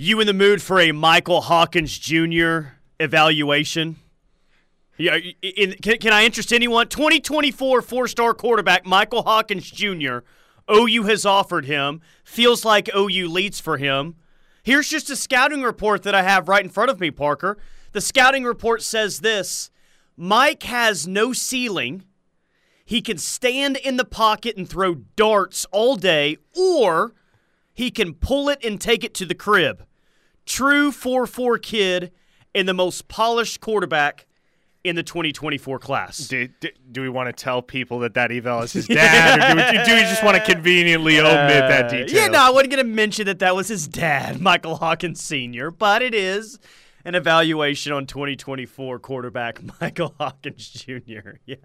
[0.00, 2.76] You in the mood for a Michael Hawkins Jr.
[3.00, 3.96] evaluation?
[4.96, 6.86] Yeah, in, can, can I interest anyone?
[6.86, 10.18] 2024 four star quarterback Michael Hawkins Jr.
[10.70, 12.00] OU has offered him.
[12.22, 14.14] Feels like OU leads for him.
[14.62, 17.58] Here's just a scouting report that I have right in front of me, Parker.
[17.90, 19.68] The scouting report says this
[20.16, 22.04] Mike has no ceiling.
[22.84, 27.14] He can stand in the pocket and throw darts all day, or
[27.74, 29.84] he can pull it and take it to the crib.
[30.48, 32.10] True 4 4 kid
[32.54, 34.26] and the most polished quarterback
[34.82, 36.18] in the 2024 class.
[36.28, 39.50] Do, do, do we want to tell people that that eval is his dad, or
[39.50, 41.28] do we, do we just want to conveniently omit
[41.68, 42.16] that Uh, detail?
[42.22, 45.70] Yeah, no, I wasn't going to mention that that was his dad, Michael Hawkins Sr.,
[45.70, 46.58] but it is
[47.04, 51.32] an evaluation on 2024 quarterback Michael Hawkins Jr.
[51.44, 51.56] Yeah.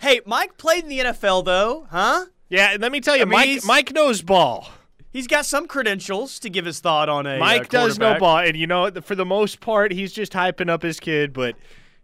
[0.00, 2.24] Hey, Mike played in the NFL, though, huh?
[2.48, 4.68] Yeah, let me tell you, I mean, Mike Mike knows ball.
[5.14, 8.38] He's got some credentials to give his thought on a uh, Mike does know ball,
[8.38, 11.54] and you know, for the most part, he's just hyping up his kid, but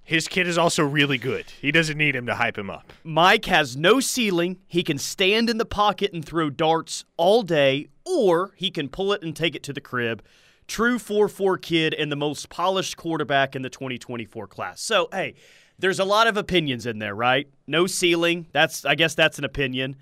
[0.04, 1.46] his kid is also really good.
[1.60, 2.92] He doesn't need him to hype him up.
[3.02, 4.58] Mike has no ceiling.
[4.68, 9.12] He can stand in the pocket and throw darts all day, or he can pull
[9.12, 10.22] it and take it to the crib.
[10.68, 14.80] True 4 4 kid and the most polished quarterback in the 2024 class.
[14.80, 15.34] So, hey,
[15.80, 17.48] there's a lot of opinions in there, right?
[17.66, 18.46] No ceiling.
[18.52, 19.96] That's I guess that's an opinion.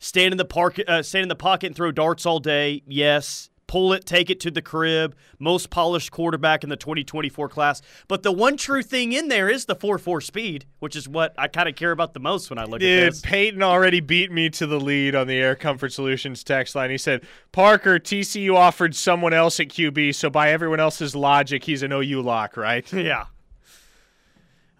[0.00, 2.82] Stand in the park, uh, stand in the pocket and throw darts all day.
[2.86, 3.50] Yes.
[3.66, 5.14] Pull it, take it to the crib.
[5.38, 7.82] Most polished quarterback in the 2024 class.
[8.08, 11.34] But the one true thing in there is the 4 4 speed, which is what
[11.38, 13.20] I kind of care about the most when I look at Dude, this.
[13.20, 16.90] Peyton already beat me to the lead on the Air Comfort Solutions text line.
[16.90, 21.84] He said, Parker, TCU offered someone else at QB, so by everyone else's logic, he's
[21.84, 22.90] an OU lock, right?
[22.92, 23.26] Yeah.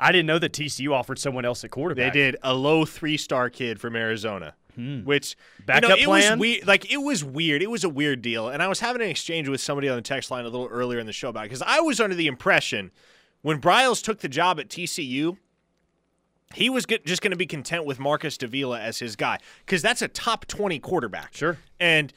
[0.01, 2.15] I didn't know that TCU offered someone else at quarterback.
[2.15, 5.65] They did a low three star kid from Arizona, which Hmm.
[5.67, 6.33] Backup you know, it plan?
[6.33, 6.67] was weird.
[6.67, 7.63] Like it was weird.
[7.63, 8.49] It was a weird deal.
[8.49, 10.99] And I was having an exchange with somebody on the text line a little earlier
[10.99, 12.91] in the show about because I was under the impression
[13.43, 15.39] when Briles took the job at TCU,
[16.55, 19.83] he was get, just going to be content with Marcos Davila as his guy because
[19.83, 21.35] that's a top twenty quarterback.
[21.35, 21.59] Sure.
[21.79, 22.13] And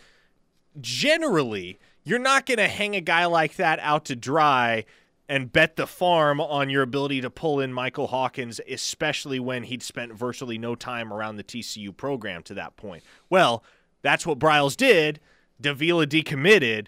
[0.81, 4.86] generally, you're not going to hang a guy like that out to dry
[5.30, 9.82] and bet the farm on your ability to pull in Michael Hawkins, especially when he'd
[9.84, 13.04] spent virtually no time around the TCU program to that point.
[13.30, 13.64] Well,
[14.02, 15.20] that's what Briles did.
[15.62, 16.88] Davila decommitted.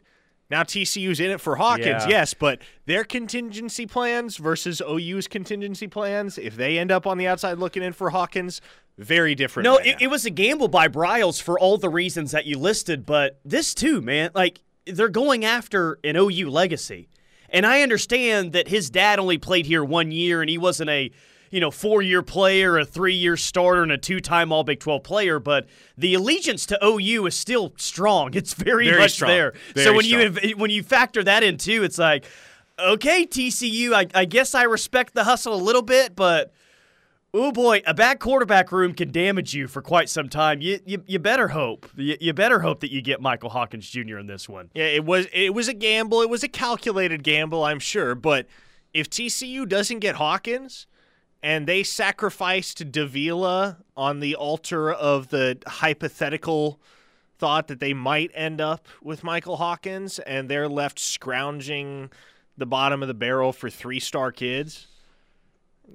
[0.50, 2.10] Now TCU's in it for Hawkins, Yeah.
[2.10, 7.26] yes, but their contingency plans versus OU's contingency plans, if they end up on the
[7.28, 8.62] outside looking in for Hawkins,
[8.98, 9.64] very different.
[9.66, 12.60] No, right it, it was a gamble by Briles for all the reasons that you
[12.60, 17.10] listed, but this too, man, like they're going after an OU legacy.
[17.50, 21.12] And I understand that his dad only played here one year and he wasn't a,
[21.52, 25.68] you know, four-year player, a three-year starter, and a two-time All Big 12 player, but
[25.98, 28.34] the allegiance to OU is still strong.
[28.34, 29.30] It's very, Very much strong.
[29.30, 29.54] there.
[29.74, 30.38] Very so when strong.
[30.44, 32.26] you when you factor that in too, it's like,
[32.80, 36.52] okay, TCU, I, I guess I respect the hustle a little bit, but
[37.38, 40.62] Oh boy, a bad quarterback room can damage you for quite some time.
[40.62, 41.90] You you, you better hope.
[41.98, 44.18] You, you better hope that you get Michael Hawkins Jr.
[44.18, 44.70] in this one.
[44.74, 46.22] Yeah, it was it was a gamble.
[46.22, 48.16] It was a calculated gamble, I'm sure.
[48.16, 48.48] But
[48.94, 50.88] if TCU doesn't get Hawkins
[51.44, 56.80] and they sacrificed Davila on the altar of the hypothetical
[57.38, 62.12] thought that they might end up with Michael Hawkins and they're left scrounging
[62.58, 64.88] the bottom of the barrel for three star kids.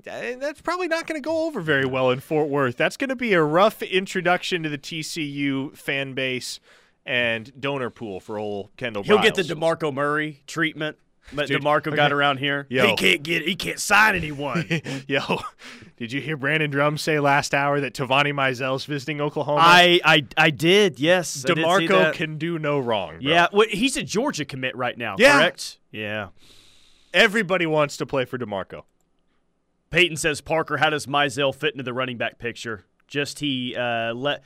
[0.07, 2.77] Eh, That's probably not going to go over very well in Fort Worth.
[2.77, 6.61] That's going to be a rough introduction to the TCU fan base
[7.07, 9.03] and donor pool for old Kendal.
[9.03, 10.97] He'll get the Demarco Murray treatment
[11.35, 12.67] that Dude, Demarco got around here.
[12.69, 12.87] Yo.
[12.89, 13.43] He can't get.
[13.47, 14.67] He can't sign anyone.
[15.09, 15.41] Yo,
[15.97, 19.61] did you hear Brandon Drumm say last hour that Tovani Mizell's visiting Oklahoma?
[19.63, 20.99] I, I I did.
[20.99, 23.21] Yes, I did DeMarco can do no wrong.
[23.21, 23.31] bro.
[23.33, 25.17] Yeah, well, he's a Georgia commit right now.
[25.19, 25.39] Yeah.
[25.39, 25.79] Correct.
[25.93, 26.29] Yeah.
[27.13, 28.83] Everybody wants to play for DeMarco.
[29.91, 30.77] Peyton says Parker.
[30.77, 32.85] How does Mizell fit into the running back picture?
[33.07, 34.43] Just he uh, let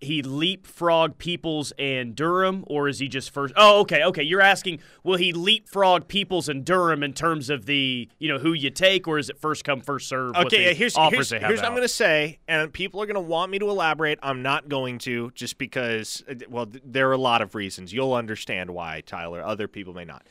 [0.00, 3.52] he leapfrog Peoples and Durham, or is he just first?
[3.56, 4.22] Oh, okay, okay.
[4.22, 8.52] You're asking, will he leapfrog Peoples and Durham in terms of the you know who
[8.52, 10.34] you take, or is it first come first serve?
[10.34, 13.06] Okay, yeah, here's here's, they have here's what I'm going to say, and people are
[13.06, 14.18] going to want me to elaborate.
[14.22, 16.24] I'm not going to, just because.
[16.28, 17.92] uh, Well, th- there are a lot of reasons.
[17.92, 19.42] You'll understand why, Tyler.
[19.42, 20.26] Other people may not.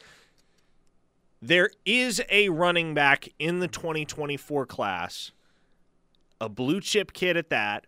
[1.42, 5.32] There is a running back in the 2024 class,
[6.42, 7.88] a blue chip kid at that,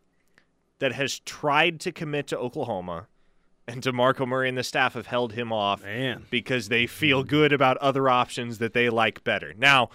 [0.80, 3.08] that has tried to commit to Oklahoma,
[3.68, 6.26] and DeMarco Murray and the staff have held him off Man.
[6.30, 9.54] because they feel good about other options that they like better.
[9.58, 9.90] Now,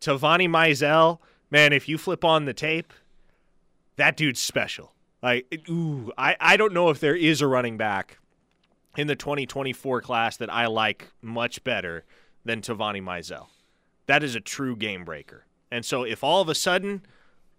[0.00, 1.18] Tovani Mizell,
[1.50, 2.92] man, if you flip on the tape,
[3.96, 4.92] that dude's special.
[5.22, 8.18] Like, ooh, I, I don't know if there is a running back
[8.96, 12.04] in the 2024 class that I like much better
[12.44, 13.46] than Tovani Mizell.
[14.06, 15.46] That is a true game breaker.
[15.70, 17.02] And so if all of a sudden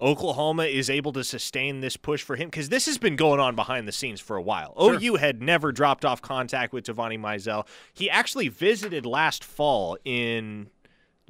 [0.01, 3.55] Oklahoma is able to sustain this push for him, because this has been going on
[3.55, 4.73] behind the scenes for a while.
[4.77, 4.99] Sure.
[5.01, 7.65] OU had never dropped off contact with Tovani Mizell.
[7.93, 10.69] He actually visited last fall in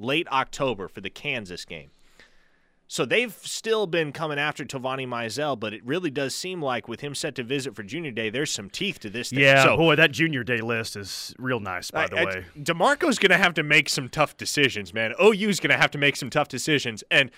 [0.00, 1.90] late October for the Kansas game.
[2.86, 7.00] So they've still been coming after Tovani Mizell, but it really does seem like with
[7.00, 9.38] him set to visit for Junior Day, there's some teeth to this thing.
[9.40, 12.44] Yeah, so, boy, that junior day list is real nice, by the I- I- way.
[12.58, 15.14] DeMarco's going to have to make some tough decisions, man.
[15.20, 17.02] OU's going to have to make some tough decisions.
[17.10, 17.30] And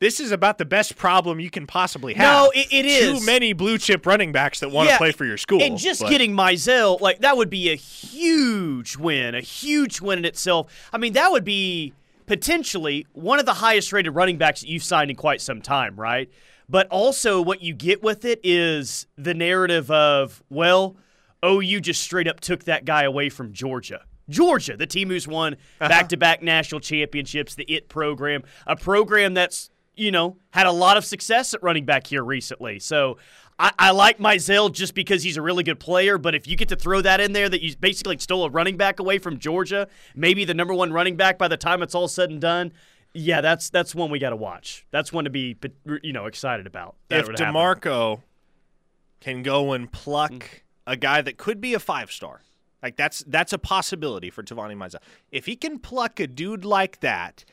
[0.00, 2.22] this is about the best problem you can possibly have.
[2.44, 5.24] No, it- it Too many blue chip running backs that want to Yeah, play for
[5.24, 5.62] your school.
[5.62, 10.18] And just but- getting Mizell, like that would be a huge win, a huge win
[10.18, 10.88] in itself.
[10.92, 11.94] I mean, that would be
[12.28, 15.98] potentially one of the highest rated running backs that you've signed in quite some time,
[15.98, 16.30] right?
[16.68, 20.96] But also, what you get with it is the narrative of, well,
[21.44, 24.02] OU just straight up took that guy away from Georgia.
[24.28, 29.32] Georgia, the team who's won back to back national championships, the IT program, a program
[29.32, 32.78] that's, you know, had a lot of success at running back here recently.
[32.78, 33.16] So
[33.58, 36.68] I, I like Mizell just because he's a really good player, but if you get
[36.68, 39.88] to throw that in there that you basically stole a running back away from Georgia,
[40.14, 42.72] maybe the number one running back by the time it's all said and done,
[43.14, 44.86] yeah, that's that's one we got to watch.
[44.92, 45.56] That's one to be,
[46.02, 46.94] you know, excited about.
[47.08, 47.54] That if would happen.
[47.54, 48.20] DeMarco
[49.20, 50.60] can go and pluck Mm.
[50.86, 52.42] a guy that could be a five star,
[52.82, 55.00] like that's that's a possibility for Tovani Mizell.
[55.32, 57.44] If he can pluck a dude like that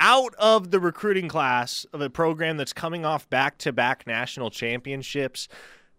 [0.00, 4.50] out of the recruiting class of a program that's coming off back to back national
[4.50, 5.46] championships,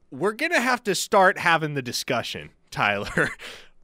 [0.10, 3.30] we're gonna have to start having the discussion, Tyler.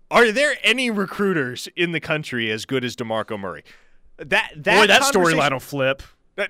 [0.10, 3.64] Are there any recruiters in the country as good as DeMarco Murray?
[4.18, 6.02] That that Boy, that storyline will flip.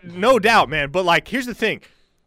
[0.04, 0.90] No doubt, man.
[0.90, 1.82] But like, here's the thing: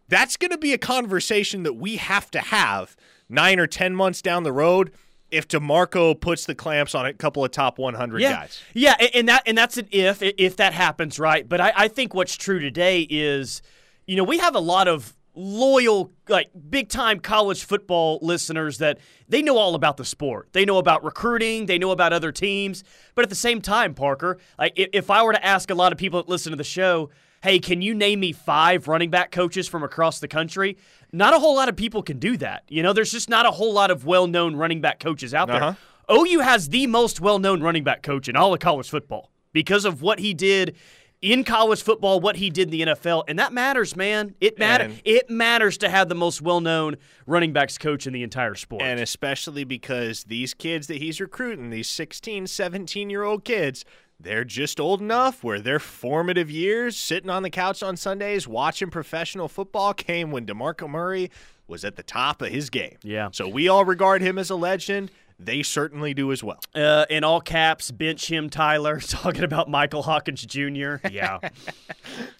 [0.08, 2.96] that's going to be a conversation that we have to have
[3.28, 4.92] nine or ten months down the road.
[5.30, 8.32] If Demarco puts the clamps on a couple of top 100 yeah.
[8.32, 11.48] guys, Yeah, and that and that's an if if that happens, right?
[11.48, 13.62] But I, I think what's true today is,
[14.06, 18.98] you know, we have a lot of loyal, like big time college football listeners that
[19.28, 20.48] they know all about the sport.
[20.52, 21.66] They know about recruiting.
[21.66, 22.84] They know about other teams.
[23.14, 25.98] But at the same time, Parker, like if I were to ask a lot of
[25.98, 27.10] people that listen to the show,
[27.42, 30.76] hey, can you name me five running back coaches from across the country?
[31.12, 32.64] Not a whole lot of people can do that.
[32.68, 35.50] You know, there's just not a whole lot of well known running back coaches out
[35.50, 35.74] Uh-huh.
[36.08, 36.16] there.
[36.16, 39.84] OU has the most well known running back coach in all of college football because
[39.84, 40.76] of what he did
[41.22, 43.24] in college football, what he did in the NFL.
[43.28, 44.34] And that matters, man.
[44.40, 44.94] It matters.
[45.04, 46.96] It matters to have the most well known
[47.26, 48.82] running backs coach in the entire sport.
[48.82, 53.84] and especially because these kids that he's recruiting, these 16, 17 year old kids,
[54.22, 58.90] they're just old enough where their formative years sitting on the couch on Sundays watching
[58.90, 61.30] professional football came when DeMarco Murray
[61.66, 62.96] was at the top of his game.
[63.02, 63.30] Yeah.
[63.32, 65.10] So we all regard him as a legend.
[65.38, 66.58] They certainly do as well.
[66.74, 70.96] uh, in all caps, bench him, Tyler, talking about Michael Hawkins Jr.
[71.10, 71.38] Yeah.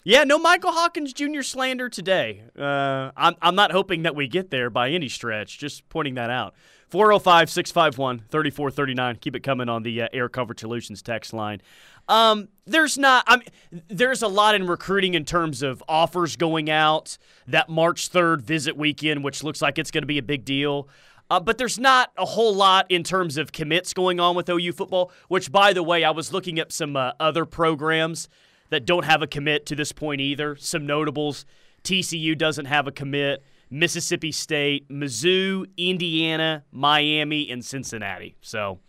[0.03, 1.41] yeah, no Michael Hawkins Jr.
[1.41, 2.43] slander today.
[2.57, 6.29] Uh, I'm, I'm not hoping that we get there by any stretch, just pointing that
[6.29, 6.53] out.
[6.91, 9.15] 405 651 3439.
[9.15, 11.61] Keep it coming on the uh, Air Comfort Solutions text line.
[12.09, 16.69] Um, there's not, I mean, there's a lot in recruiting in terms of offers going
[16.69, 17.17] out.
[17.47, 20.89] That March 3rd visit weekend, which looks like it's going to be a big deal.
[21.29, 24.73] Uh, but there's not a whole lot in terms of commits going on with OU
[24.73, 28.27] football, which, by the way, I was looking at some uh, other programs
[28.69, 30.57] that don't have a commit to this point either.
[30.57, 31.45] Some notables
[31.85, 38.35] TCU doesn't have a commit, Mississippi State, Mizzou, Indiana, Miami, and Cincinnati.
[38.41, 38.79] So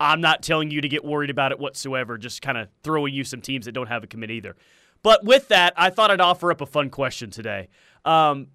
[0.00, 3.24] I'm not telling you to get worried about it whatsoever, just kind of throwing you
[3.24, 4.56] some teams that don't have a commit either.
[5.02, 7.68] But with that, I thought I'd offer up a fun question today.
[8.04, 8.48] Um,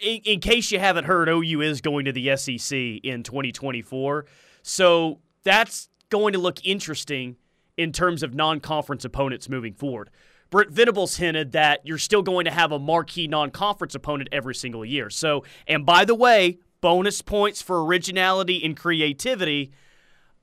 [0.00, 4.26] in, in case you haven't heard, OU is going to the SEC in 2024.
[4.62, 7.36] So that's going to look interesting
[7.76, 10.10] in terms of non conference opponents moving forward.
[10.50, 14.54] Brent Venables hinted that you're still going to have a marquee non conference opponent every
[14.54, 15.10] single year.
[15.10, 19.72] So, and by the way, bonus points for originality and creativity.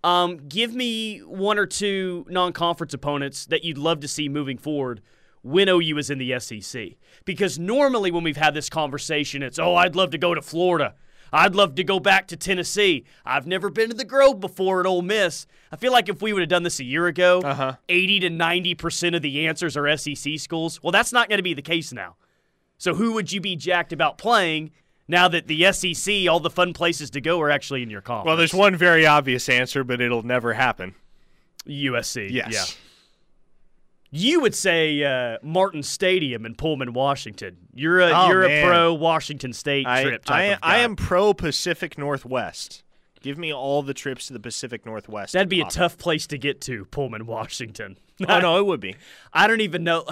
[0.03, 4.57] Um, give me one or two non conference opponents that you'd love to see moving
[4.57, 5.01] forward
[5.41, 6.91] when OU is in the SEC.
[7.25, 10.95] Because normally when we've had this conversation, it's, oh, I'd love to go to Florida.
[11.33, 13.03] I'd love to go back to Tennessee.
[13.25, 15.47] I've never been to the Grove before at Ole Miss.
[15.71, 17.73] I feel like if we would have done this a year ago, Uh-huh.
[17.89, 20.81] 80 to 90% of the answers are SEC schools.
[20.83, 22.15] Well, that's not going to be the case now.
[22.77, 24.71] So who would you be jacked about playing
[25.07, 28.27] now that the SEC, all the fun places to go, are actually in your conference?
[28.27, 30.93] Well, there's one very obvious answer, but it'll never happen.
[31.67, 32.29] USC.
[32.31, 32.51] Yes.
[32.53, 32.65] Yeah.
[34.15, 37.58] You would say uh, Martin Stadium in Pullman, Washington.
[37.74, 38.63] You're a Oh, you're man.
[38.63, 40.55] a pro Washington State I, trip I.
[40.62, 42.84] I am pro Pacific Northwest.
[43.22, 45.34] Give me all the trips to the Pacific Northwest.
[45.34, 47.98] That'd be a tough place to get to, Pullman, Washington.
[48.27, 48.96] Oh no, it would be.
[49.34, 50.05] I don't even know.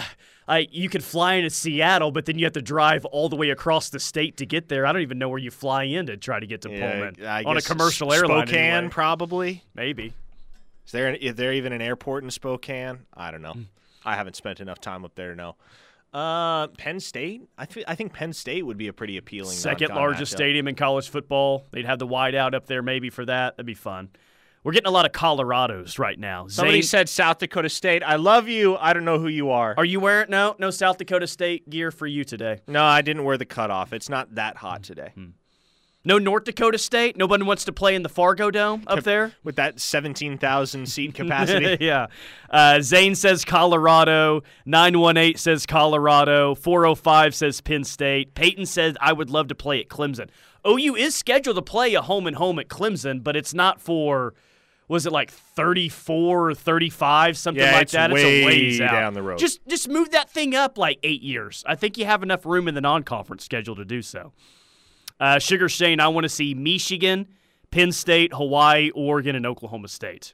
[0.48, 3.52] I you could fly into Seattle, but then you have to drive all the way
[3.52, 4.88] across the state to get there.
[4.88, 7.44] I don't even know where you fly in to try to get to Pullman I
[7.44, 8.48] on a commercial S- airline.
[8.48, 8.90] Spokane, anyway.
[8.92, 9.64] probably.
[9.76, 10.14] maybe.
[10.88, 13.00] Is there is there even an airport in Spokane?
[13.14, 13.44] I don't Hmm.
[13.44, 13.66] know.
[14.06, 15.56] I haven't spent enough time up there to know.
[16.14, 17.44] Uh, Penn State.
[17.58, 19.56] I th- I think Penn State would be a pretty appealing.
[19.56, 20.38] Second largest matchup.
[20.38, 21.66] stadium in college football.
[21.72, 23.56] They'd have the wide out up there maybe for that.
[23.56, 24.10] That'd be fun.
[24.64, 26.48] We're getting a lot of Colorados right now.
[26.48, 28.04] Somebody Zane- said South Dakota State.
[28.04, 28.76] I love you.
[28.78, 29.74] I don't know who you are.
[29.78, 32.60] Are you wearing no no South Dakota State gear for you today?
[32.68, 33.94] no, I didn't wear the cutoff.
[33.94, 35.14] It's not that hot today.
[36.04, 37.16] No North Dakota State.
[37.16, 39.34] Nobody wants to play in the Fargo Dome up there.
[39.44, 41.78] With that 17,000 seat capacity.
[41.86, 42.08] yeah.
[42.50, 44.42] Uh, Zane says Colorado.
[44.66, 46.56] 918 says Colorado.
[46.56, 48.34] 405 says Penn State.
[48.34, 50.30] Peyton said, I would love to play at Clemson.
[50.68, 54.34] OU is scheduled to play a home and home at Clemson, but it's not for,
[54.88, 58.12] was it like 34 or 35, something Yeah, like it's that?
[58.12, 58.92] it's way a ways out.
[58.92, 59.38] down the road.
[59.40, 61.64] Just, just move that thing up like eight years.
[61.68, 64.34] I think you have enough room in the non conference schedule to do so.
[65.22, 67.28] Uh, Sugar Shane, I want to see Michigan,
[67.70, 70.34] Penn State, Hawaii, Oregon, and Oklahoma State.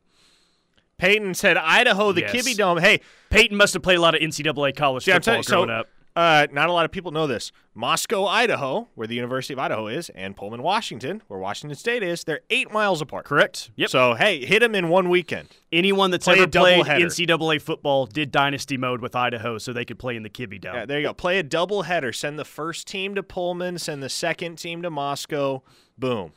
[0.98, 2.32] Peyton said Idaho, the Yes.
[2.34, 2.78] Kibbie Dome.
[2.78, 5.90] Hey, Peyton must have played a lot of NCAA college football you, growing so, up.
[6.18, 7.52] Uh, not a lot of people know this.
[7.76, 12.24] Moscow, Idaho, where the University of Idaho is, and Pullman, Washington, where Washington State is,
[12.24, 13.24] they're eight miles apart.
[13.26, 13.70] Correct.
[13.76, 13.92] Yep.
[13.92, 15.48] So, hey, hit them in one weekend.
[15.72, 17.06] Anyone that's Play ever played doubleheader.
[17.06, 20.74] NCAA football did dynasty mode with Idaho, so they could play in the Kibbie Dome.
[20.74, 21.14] Yeah, there you go.
[21.14, 22.12] Play a double header.
[22.12, 25.62] Send the first team to Pullman, send the second team to Moscow.
[26.00, 26.32] Boom.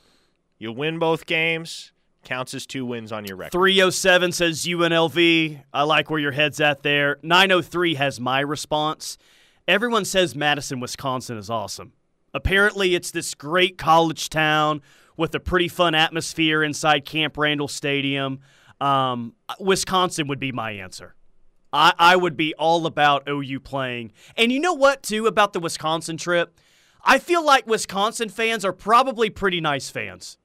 [0.59, 1.93] You win both games.
[2.23, 3.53] Counts as two wins on your record.
[3.53, 5.63] 307 says UNLV.
[5.73, 7.17] I like where your head's at there.
[7.23, 9.17] 903 has my response.
[9.71, 11.93] Everyone says Madison, Wisconsin is awesome.
[12.35, 14.83] Apparently, it's this great college town
[15.17, 18.41] with a pretty fun atmosphere inside Camp Randall Stadium.
[18.81, 21.15] Um, Wisconsin would be my answer.
[21.73, 24.11] I, I would be all about OU playing.
[24.37, 26.59] And you know what, too, about the Wisconsin trip?
[27.05, 30.37] I feel like Wisconsin fans are probably pretty nice fans.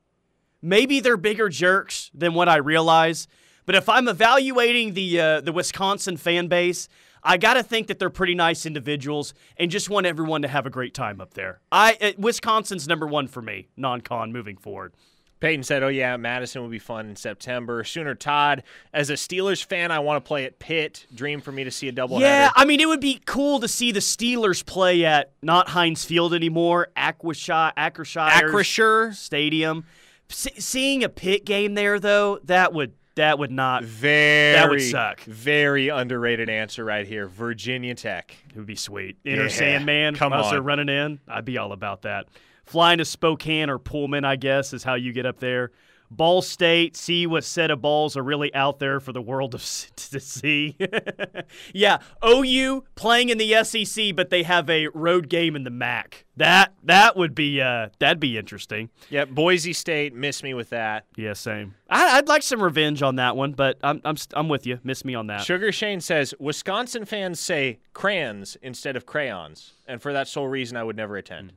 [0.61, 3.27] Maybe they're bigger jerks than what I realize,
[3.65, 6.87] but if I'm evaluating the uh, the Wisconsin fan base,
[7.25, 10.65] I got to think that they're pretty nice individuals and just want everyone to have
[10.65, 11.59] a great time up there.
[11.71, 14.93] I uh, Wisconsin's number one for me, non-con moving forward.
[15.41, 18.63] Peyton said, "Oh yeah, Madison would be fun in September." Sooner Todd,
[18.93, 21.05] as a Steelers fan, I want to play at Pitt.
[21.13, 22.51] Dream for me to see a double Yeah.
[22.55, 26.33] I mean, it would be cool to see the Steelers play at not Heinz Field
[26.33, 29.85] anymore, Acquashire Acrisure, Stadium.
[30.29, 33.83] Se- seeing a Pitt game there, though, that would that would not.
[33.83, 35.21] very That would suck.
[35.21, 37.27] Very underrated answer right here.
[37.27, 38.35] Virginia Tech.
[38.49, 39.17] It would be sweet.
[39.23, 40.63] Inner Yeah, Sandman, come on.
[40.63, 41.19] running in.
[41.27, 42.27] I'd be all about that.
[42.65, 45.71] Flying to Spokane or Pullman, I guess, is how you get up there.
[46.15, 49.61] Ball State, see what set of balls are really out there for the world of
[49.95, 50.77] to see.
[51.73, 56.25] yeah, OU playing in the SEC, but they have a road game in the MAC.
[56.37, 58.89] That that would be uh, that'd be interesting.
[59.09, 60.13] Yeah, Boise State.
[60.13, 61.05] Miss me with that.
[61.15, 61.75] Yeah, same.
[61.89, 64.79] I, I'd like some revenge on that one, but I'm I'm I'm with you.
[64.83, 65.41] Miss me on that.
[65.41, 70.75] Sugar Shane says Wisconsin fans say crayons instead of crayons, and for that sole reason,
[70.77, 71.53] I would never attend.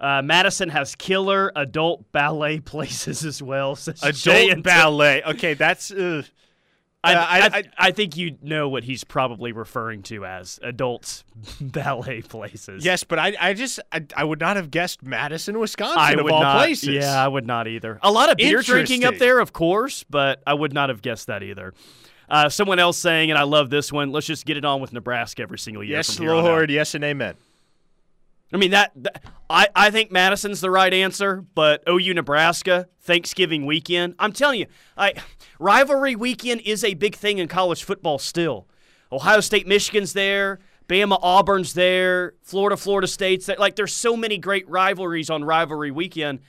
[0.00, 3.78] Uh, Madison has killer adult ballet places as well.
[4.02, 5.22] Adult ballet.
[5.22, 5.90] Okay, that's.
[5.90, 6.22] Uh,
[7.04, 11.22] I, I, I- I, think you know what he's probably referring to as adult
[11.60, 12.82] ballet places.
[12.82, 16.30] yes, but I, I just, I, I would not have guessed Madison, Wisconsin, I of
[16.30, 16.56] all not.
[16.56, 16.88] places.
[16.88, 17.98] Yeah, I would not either.
[18.02, 21.26] A lot of beer drinking up there, of course, but I would not have guessed
[21.26, 21.74] that either.
[22.26, 24.10] Uh, someone else saying, and I love this one.
[24.10, 25.96] Let's just get it on with Nebraska every single year.
[25.98, 26.44] Yes, from here on out.
[26.44, 26.70] Lord.
[26.70, 27.34] Yes, and amen.
[28.52, 33.66] I mean that, that- I, I think Madison's the right answer, but OU Nebraska Thanksgiving
[33.66, 34.14] weekend.
[34.18, 35.14] I'm telling you, I
[35.58, 38.66] rivalry weekend is a big thing in college football still.
[39.12, 43.56] Ohio State Michigan's there, Bama Auburn's there, Florida Florida State's there.
[43.58, 46.40] Like there's so many great rivalries on rivalry weekend.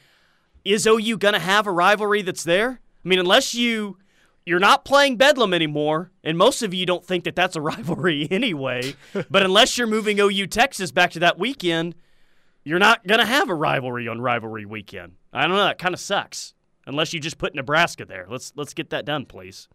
[0.64, 2.80] Is OU to have a rivalry that's there?
[3.04, 3.98] I mean, unless you
[4.46, 8.28] you're not playing Bedlam anymore, and most of you don't think that that's a rivalry
[8.30, 8.96] anyway.
[9.30, 11.96] but unless you're moving OU Texas back to that weekend,
[12.64, 15.14] you're not going to have a rivalry on rivalry weekend.
[15.34, 15.64] I don't know.
[15.64, 16.54] That kind of sucks.
[16.88, 18.28] Unless you just put Nebraska there.
[18.30, 19.68] Let's let's get that done, please.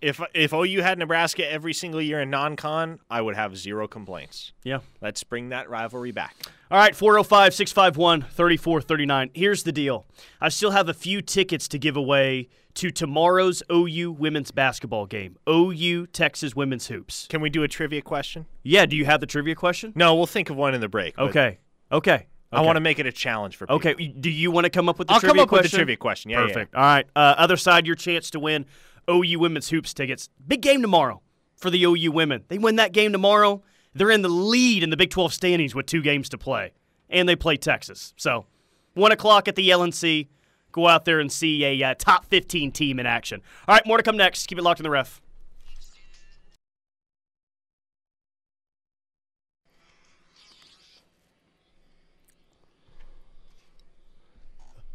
[0.00, 4.52] If if OU had Nebraska every single year in non-con, I would have zero complaints.
[4.64, 4.80] Yeah.
[5.00, 6.34] Let's bring that rivalry back.
[6.72, 9.30] All right, 405 651 3439.
[9.32, 10.06] Here's the deal
[10.40, 15.36] I still have a few tickets to give away to tomorrow's OU women's basketball game.
[15.48, 17.26] OU Texas women's hoops.
[17.28, 18.46] Can we do a trivia question?
[18.62, 19.92] Yeah, do you have the trivia question?
[19.94, 21.16] No, we'll think of one in the break.
[21.18, 21.58] Okay.
[21.92, 22.26] Okay.
[22.52, 23.76] I want to make it a challenge for people.
[23.76, 25.64] Okay, do you want to come up with the I'll trivia come up question?
[25.64, 26.30] with the trivia question.
[26.30, 26.74] Yeah, yeah, Perfect.
[26.76, 27.06] All right.
[27.16, 28.64] Uh, other side, your chance to win
[29.10, 30.28] OU women's hoops tickets.
[30.46, 31.20] Big game tomorrow
[31.56, 32.44] for the OU women.
[32.48, 33.62] They win that game tomorrow.
[33.94, 36.72] They're in the lead in the Big 12 standings with two games to play,
[37.10, 38.12] and they play Texas.
[38.16, 38.46] So,
[38.94, 40.28] one o'clock at the LNC.
[40.74, 43.40] Go out there and see a uh, top 15 team in action.
[43.68, 44.48] All right, more to come next.
[44.48, 45.22] Keep it locked in the ref.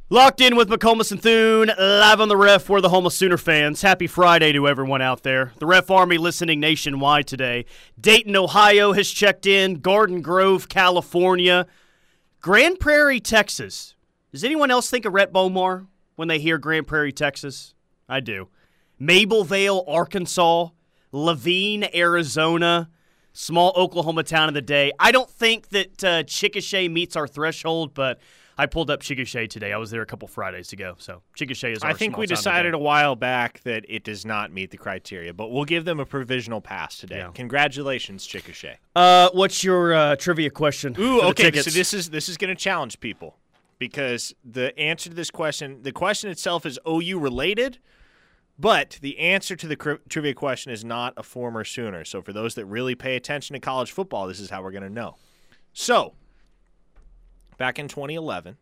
[0.10, 2.68] Locked in with McComas and Thune, live on the ref.
[2.68, 3.82] We're the Homeless Sooner fans.
[3.82, 5.54] Happy Friday to everyone out there.
[5.60, 7.64] The Ref Army listening nationwide today.
[7.98, 9.76] Dayton, Ohio has checked in.
[9.76, 11.68] Garden Grove, California.
[12.42, 13.96] Grand Prairie, Texas.
[14.32, 17.74] Does anyone else think of Rhett Bomar when they hear Grand Prairie, Texas?
[18.08, 18.50] I do.
[19.02, 20.70] Mabelvale, Arkansas.
[21.12, 22.90] Laveen, Arizona.
[23.34, 24.92] Small Oklahoma town of the day.
[25.00, 28.20] I don't think that uh, Chickasha meets our threshold, but
[28.58, 29.72] I pulled up Chickasha today.
[29.72, 31.84] I was there a couple Fridays ago, so Chickasha is.
[31.84, 34.52] Our I think we town of the decided a while back that it does not
[34.52, 37.20] meet the criteria, but we'll give them a provisional pass today.
[37.20, 37.32] Yeah.
[37.34, 38.76] Congratulations, Chickasha.
[38.96, 40.96] Uh, what's your uh, trivia question?
[41.00, 41.52] Ooh, okay.
[41.62, 43.38] So this is this is going to challenge people
[43.80, 47.80] because the answer to this question, the question itself is OU related,
[48.60, 52.04] but the answer to the cri- trivia question is not a former Sooner.
[52.06, 54.84] So for those that really pay attention to college football, this is how we're going
[54.84, 55.16] to know.
[55.74, 56.14] So
[57.58, 58.58] back in 2011,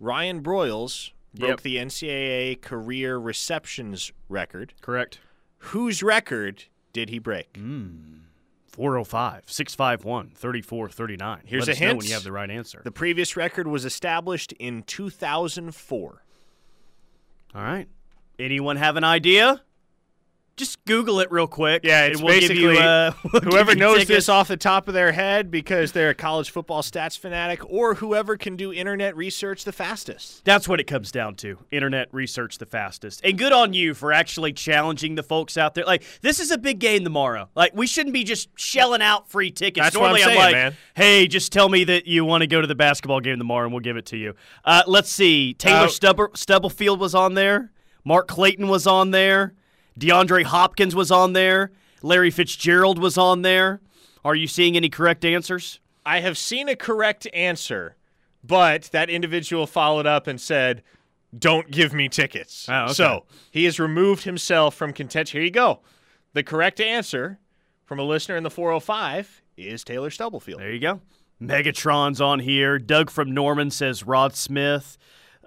[0.00, 1.60] Ryan Broyles broke Yep.
[1.60, 4.72] the NCAA career receptions record.
[4.80, 5.20] correct.
[5.58, 7.52] Whose record did he break?
[7.54, 8.20] Mm.
[8.78, 11.40] 405 651 3439.
[11.46, 11.98] Here's Let a hint.
[11.98, 12.80] when you have the right answer.
[12.84, 16.22] The previous record was established in 2004.
[17.56, 17.88] All right.
[18.38, 19.62] Anyone have an idea?
[20.58, 21.82] Just Google it real quick.
[21.84, 24.08] Yeah, it's we'll give you, uh, we'll whoever knows tickets.
[24.08, 27.94] this off the top of their head because they're a college football stats fanatic, or
[27.94, 30.44] whoever can do internet research the fastest.
[30.44, 31.58] That's what it comes down to.
[31.70, 33.20] Internet research the fastest.
[33.24, 35.84] And good on you for actually challenging the folks out there.
[35.84, 37.48] Like, this is a big game tomorrow.
[37.54, 39.86] Like, we shouldn't be just shelling out free tickets.
[39.86, 40.74] That's what I'm Normally, saying, like, man.
[40.94, 43.72] hey, just tell me that you want to go to the basketball game tomorrow and
[43.72, 44.34] we'll give it to you.
[44.64, 45.54] Uh, let's see.
[45.54, 47.70] Taylor Uh, Stubber- Stubblefield was on there.
[48.04, 49.54] Mark Clayton was on there.
[49.98, 51.72] DeAndre Hopkins was on there.
[52.02, 53.80] Larry Fitzgerald was on there.
[54.24, 55.80] Are you seeing any correct answers?
[56.06, 57.96] I have seen a correct answer,
[58.42, 60.82] but that individual followed up and said,
[61.36, 62.66] Don't give me tickets.
[62.68, 62.92] Oh, okay.
[62.94, 65.38] So he has removed himself from contention.
[65.38, 65.80] Here you go.
[66.32, 67.38] The correct answer
[67.84, 70.60] from a listener in the 405 is Taylor Stubblefield.
[70.60, 71.00] There you go.
[71.42, 72.78] Megatron's on here.
[72.78, 74.98] Doug from Norman says Rod Smith.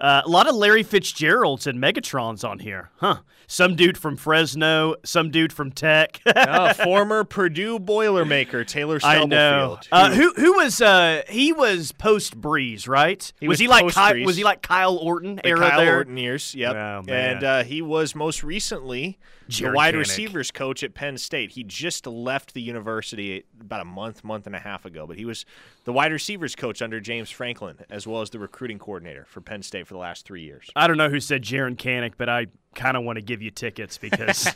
[0.01, 3.17] Uh, a lot of Larry Fitzgeralds and Megatron's on here, huh?
[3.45, 6.19] Some dude from Fresno, some dude from Tech.
[6.41, 9.77] Uh, former Purdue Boilermaker Taylor I know.
[9.91, 13.31] Uh, who who was uh he was post Brees, right?
[13.39, 15.95] He was, was he like Kyle, was he like Kyle Orton the era Kyle there?
[15.97, 16.55] Orton years.
[16.55, 16.75] Yep.
[16.75, 17.35] Oh, man.
[17.35, 19.19] and uh, he was most recently
[19.59, 21.51] the wide receivers coach at Penn State.
[21.51, 25.25] He just left the university about a month, month and a half ago, but he
[25.25, 25.45] was
[25.83, 29.63] the wide receivers coach under James Franklin, as well as the recruiting coordinator for Penn
[29.63, 30.69] State for the last three years.
[30.75, 33.51] I don't know who said Jaron Kanek, but I kind of want to give you
[33.51, 34.45] tickets because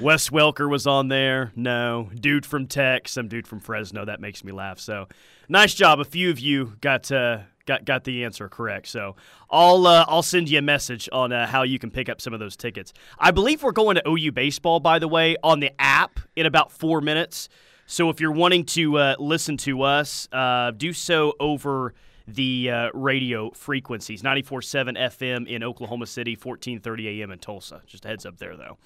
[0.00, 1.52] Wes Welker was on there.
[1.56, 4.04] No, dude from Tech, some dude from Fresno.
[4.04, 4.78] That makes me laugh.
[4.78, 5.08] So,
[5.48, 6.00] nice job.
[6.00, 8.88] A few of you got uh, got got the answer correct.
[8.88, 9.16] So,
[9.50, 12.32] I'll uh, I'll send you a message on uh, how you can pick up some
[12.32, 12.92] of those tickets.
[13.18, 16.72] I believe we're going to OU baseball, by the way, on the app in about
[16.72, 17.48] four minutes.
[17.86, 21.94] So, if you're wanting to uh, listen to us, uh, do so over
[22.26, 27.30] the uh, radio frequencies 94.7 FM in Oklahoma City, 14:30 a.m.
[27.30, 27.82] in Tulsa.
[27.86, 28.78] Just a heads up there, though.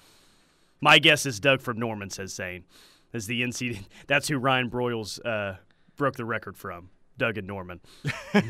[0.81, 2.65] My guess is Doug from Norman says Zane.
[3.13, 5.57] As the NC, that's who Ryan Broyles uh,
[5.95, 6.89] broke the record from.
[7.17, 7.79] Doug and Norman.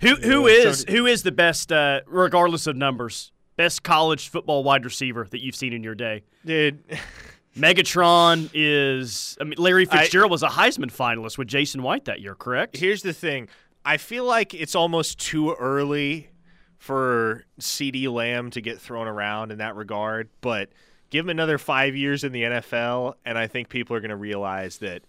[0.00, 4.84] who who is who is the best, uh, regardless of numbers, best college football wide
[4.84, 6.22] receiver that you've seen in your day?
[6.44, 6.82] Dude,
[7.56, 9.36] Megatron is.
[9.40, 12.76] I mean, Larry I- Fitzgerald was a Heisman finalist with Jason White that year, correct?
[12.76, 13.48] here's the thing.
[13.84, 16.30] I feel like it's almost too early
[16.76, 20.68] for CeeDee Lamb to get thrown around in that regard, but
[21.10, 24.16] give him another five years in the NFL, and I think people are going to
[24.16, 25.02] realize that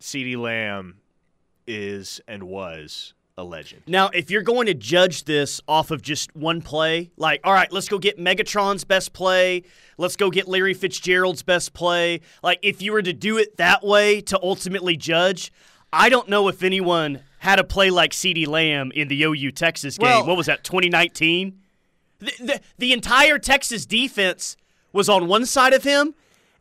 [0.00, 0.98] CeeDee Lamb
[1.66, 3.82] is and was a legend.
[3.86, 7.72] Now, if you're going to judge this off of just one play, like, all right,
[7.72, 9.62] let's go get Megatron's best play,
[9.96, 13.82] let's go get Larry Fitzgerald's best play, like, if you were to do it that
[13.82, 15.50] way to ultimately judge,
[15.92, 19.96] I don't know if anyone had a play like CeeDee Lamb in the OU Texas
[19.98, 20.08] game.
[20.08, 21.58] Well- what was that, 2019?
[22.18, 24.56] The, the, the entire Texas defense
[24.92, 26.14] was on one side of him,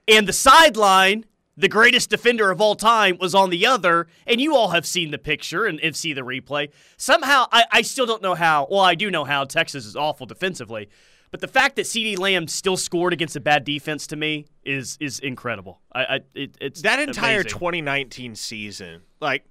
[0.08, 1.26] and the sideline,
[1.62, 5.12] the greatest defender of all time was on the other, and you all have seen
[5.12, 6.72] the picture and, and see the replay.
[6.98, 8.68] Somehow, I, I still don't know how.
[8.70, 10.90] Well, I do know how Texas is awful defensively,
[11.30, 14.98] but the fact that CeeDee Lamb still scored against a bad defense to me is
[15.00, 15.80] is incredible.
[15.94, 17.60] I, I it, it's that entire amazing.
[17.60, 19.46] 2019 season, like.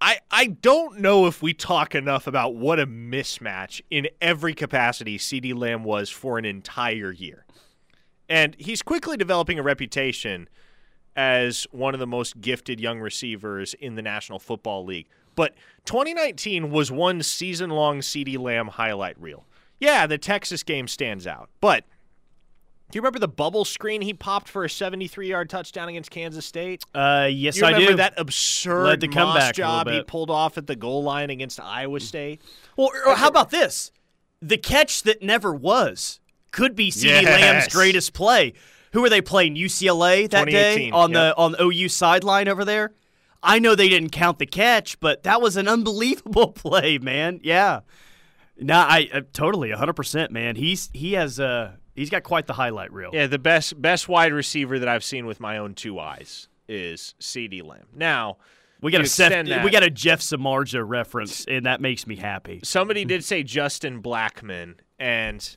[0.00, 5.18] I, I don't know if we talk enough about what a mismatch in every capacity
[5.18, 7.44] CeeDee Lamb was for an entire year.
[8.28, 10.48] And he's quickly developing a reputation
[11.18, 15.08] as one of the most gifted young receivers in the National Football League.
[15.34, 15.54] But
[15.84, 19.44] 2019 was one season long CeeDee Lamb highlight reel.
[19.80, 21.50] Yeah, the Texas game stands out.
[21.60, 21.84] But
[22.90, 26.46] do you remember the bubble screen he popped for a 73 yard touchdown against Kansas
[26.46, 26.84] State?
[26.94, 27.96] Uh, yes, you remember I do.
[27.96, 31.58] that absurd Led the Moss comeback job he pulled off at the goal line against
[31.58, 32.42] Iowa State?
[32.76, 33.90] Well, or how about this?
[34.40, 36.20] The catch that never was
[36.52, 37.40] could be CeeDee Yes.
[37.40, 38.54] Lamb's greatest play.
[38.98, 39.54] Who were they playing?
[39.54, 42.94] UCLA that day 2018, on the on the OU sideline over there.
[43.40, 47.38] I know they didn't count the catch, but that was an unbelievable play, man.
[47.44, 47.82] Yeah.
[48.58, 50.56] No, I uh, totally 100%, man.
[50.56, 53.10] He's he has uh he's got quite the highlight reel.
[53.12, 57.14] Yeah, the best best wide receiver that I've seen with my own two eyes is
[57.20, 57.86] CeeDee Lamb.
[57.94, 58.38] Now,
[58.80, 62.62] we got a Seth, we got a Jeff Samardzija reference and that makes me happy.
[62.64, 65.56] somebody did say Justin Blackmon, and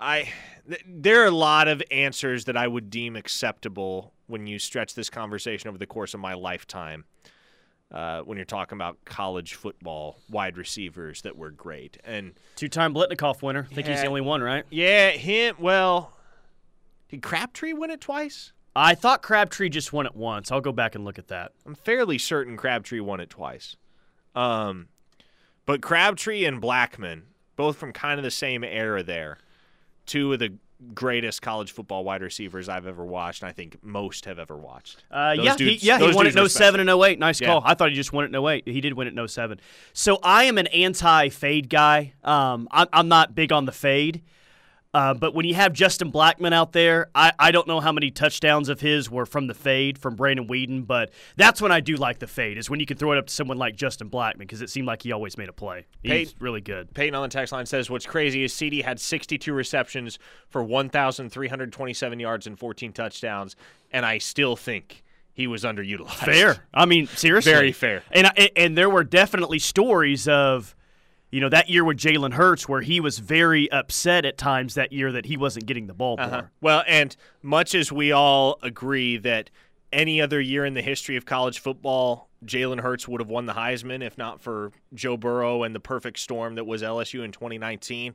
[0.00, 0.28] I
[0.68, 4.94] th- there are a lot of answers that I would deem acceptable when you stretch
[4.94, 7.04] this conversation over the course of my lifetime.
[7.90, 13.40] Uh, when you're talking about college football wide receivers that were great, and Two-time Biletnikoff
[13.40, 13.66] winner.
[13.70, 14.64] I think he's the only one, right?
[14.68, 15.56] yeah, him.
[15.58, 16.12] Well,
[17.08, 18.52] did Crabtree win it twice?
[18.76, 20.52] I thought Crabtree just won it once.
[20.52, 21.52] I'll go back and look at that.
[21.64, 23.76] I'm fairly certain Crabtree won it twice.
[24.34, 24.88] Um,
[25.64, 27.22] but Crabtree and Blackmon,
[27.56, 29.38] both from kind of the same era there,
[30.08, 30.54] two of the
[30.94, 35.04] greatest college football wide receivers I've ever watched, and I think most have ever watched.
[35.10, 36.80] Uh, yeah, dudes- he, yeah, he won it in 07 special.
[36.80, 37.18] and 08.
[37.18, 37.48] Nice Yeah.
[37.48, 37.62] call.
[37.64, 38.66] I thought he just won it in 08.
[38.66, 39.60] He did win it in 07.
[39.92, 42.14] So I am an anti-fade guy.
[42.24, 44.22] Um, I'm, I'm not big on the fade.
[44.94, 48.10] Uh, but when you have Justin Blackmon out there, I, I don't know how many
[48.10, 51.96] touchdowns of his were from the fade from Brandon Weeden, but that's when I do
[51.96, 54.38] like the fade, is when you can throw it up to someone like Justin Blackmon
[54.38, 55.84] because it seemed like he always made a play.
[56.02, 56.94] He's Peyton- really good.
[56.94, 62.20] Peyton on the text line says, "What's crazy is CeeDee had 62 receptions for 1,327
[62.20, 63.56] yards and 14 touchdowns,
[63.92, 66.64] and I still think he was underutilized." Fair.
[66.72, 67.52] I mean, seriously.
[67.52, 68.02] Very fair.
[68.10, 70.74] And I, and there were definitely stories of,
[71.30, 74.92] you know, that year with Jalen Hurts where he was very upset at times that
[74.92, 76.30] year that he wasn't getting the ball Uh-huh.
[76.30, 76.50] more.
[76.60, 79.50] Well, and much as we all agree that
[79.92, 83.54] any other year in the history of college football, Jalen Hurts would have won the
[83.54, 88.14] Heisman if not for Joe Burrow and the perfect storm that was LSU in 2019.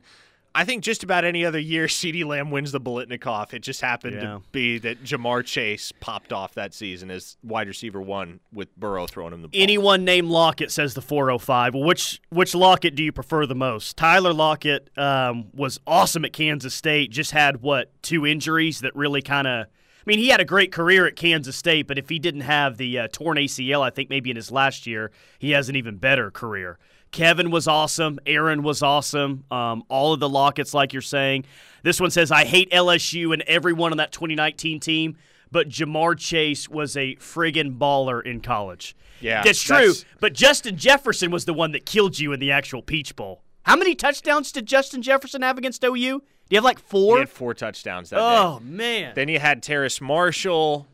[0.56, 3.52] I think just about any other year, CeeDee Lamb wins the Biletnikoff.
[3.54, 4.20] It just happened Yeah.
[4.20, 9.06] to be that Ja'Marr Chase popped off that season as wide receiver one with Burrow
[9.06, 9.60] throwing him the ball.
[9.60, 11.74] Anyone named Lockett says the 405.
[11.74, 13.96] Which which Lockett do you prefer the most?
[13.96, 17.10] Tyler Lockett um, was awesome at Kansas State.
[17.10, 19.66] Just had what two injuries that really kind of.
[19.66, 22.76] I mean, he had a great career at Kansas State, but if he didn't have
[22.76, 25.96] the uh, torn ACL, I think maybe in his last year, he has an even
[25.96, 26.78] better career.
[27.14, 28.18] Kevin was awesome.
[28.26, 29.44] Aaron was awesome.
[29.50, 31.44] Um, all of the Locketts, like you're saying.
[31.82, 35.16] This one says, I hate LSU and everyone on that 2019 team,
[35.52, 38.96] but Ja'Marr Chase was a friggin' baller in college.
[39.20, 39.76] Yeah, That's true.
[39.76, 43.42] that's- But Justin Jefferson was the one that killed you in the actual Peach Bowl.
[43.62, 45.92] How many touchdowns did Justin Jefferson have against OU?
[46.18, 47.18] Do you have like He four?
[47.20, 48.22] had four touchdowns that day.
[48.22, 49.12] Oh man.
[49.14, 50.86] Then you had Terrace Marshall.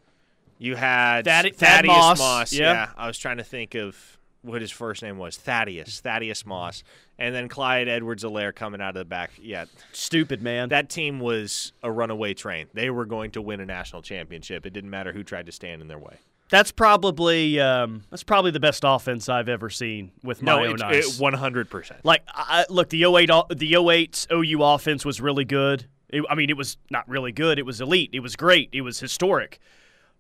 [0.59, 2.90] You had Thad- Thad Thaddeus Moss, yeah.
[2.96, 5.37] I was trying to think of what his first name was.
[5.37, 6.00] Thaddeus.
[6.00, 6.83] Thaddeus Moss.
[7.18, 9.33] And then Clyde Edwards-Helaire coming out of the back.
[9.40, 9.66] Yeah.
[9.92, 10.70] Stupid man.
[10.70, 12.66] That team was a runaway train.
[12.72, 14.64] They were going to win a national championship.
[14.64, 16.16] It didn't matter who tried to stand in their way.
[16.48, 20.83] that's probably um, that's probably the best offense I've ever seen with my No, own
[20.83, 21.20] eyes.
[21.20, 21.92] it, 100%.
[22.03, 25.85] Like, I, look, the 08, o- the 08 OU offense was really good.
[26.09, 27.59] It- I mean, it was not really good.
[27.59, 28.11] It was elite.
[28.14, 28.70] It was great.
[28.72, 29.61] It was historic.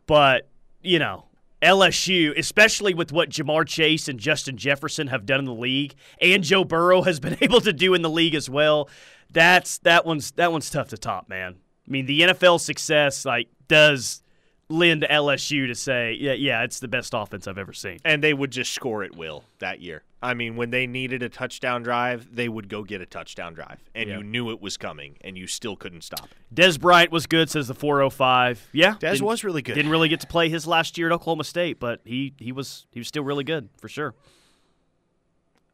[0.06, 0.48] But,
[0.82, 1.24] you know,
[1.62, 6.42] LSU, especially with what Ja'Marr Chase and Justin Jefferson have done in the league, and
[6.42, 8.88] Joe Burrow has been able to do in the league as well,
[9.32, 11.56] that's that one's that one's tough to top, man.
[11.86, 14.22] I mean, the NFL success like does
[14.68, 17.98] lend LSU to say, yeah, yeah, it's the best offense I've ever seen.
[18.04, 20.02] and they would just score at will that year.
[20.22, 23.78] I mean, when they needed a touchdown drive, they would go get a touchdown drive,
[23.94, 24.18] and Yeah.
[24.18, 26.54] you knew it was coming, and you still couldn't stop it.
[26.54, 28.68] Dez Bryant was good, says the 405.
[28.72, 29.74] Yeah, Dez was really good.
[29.74, 32.86] Didn't really get to play his last year at Oklahoma State, but he he was
[32.90, 34.14] he was still really good for sure.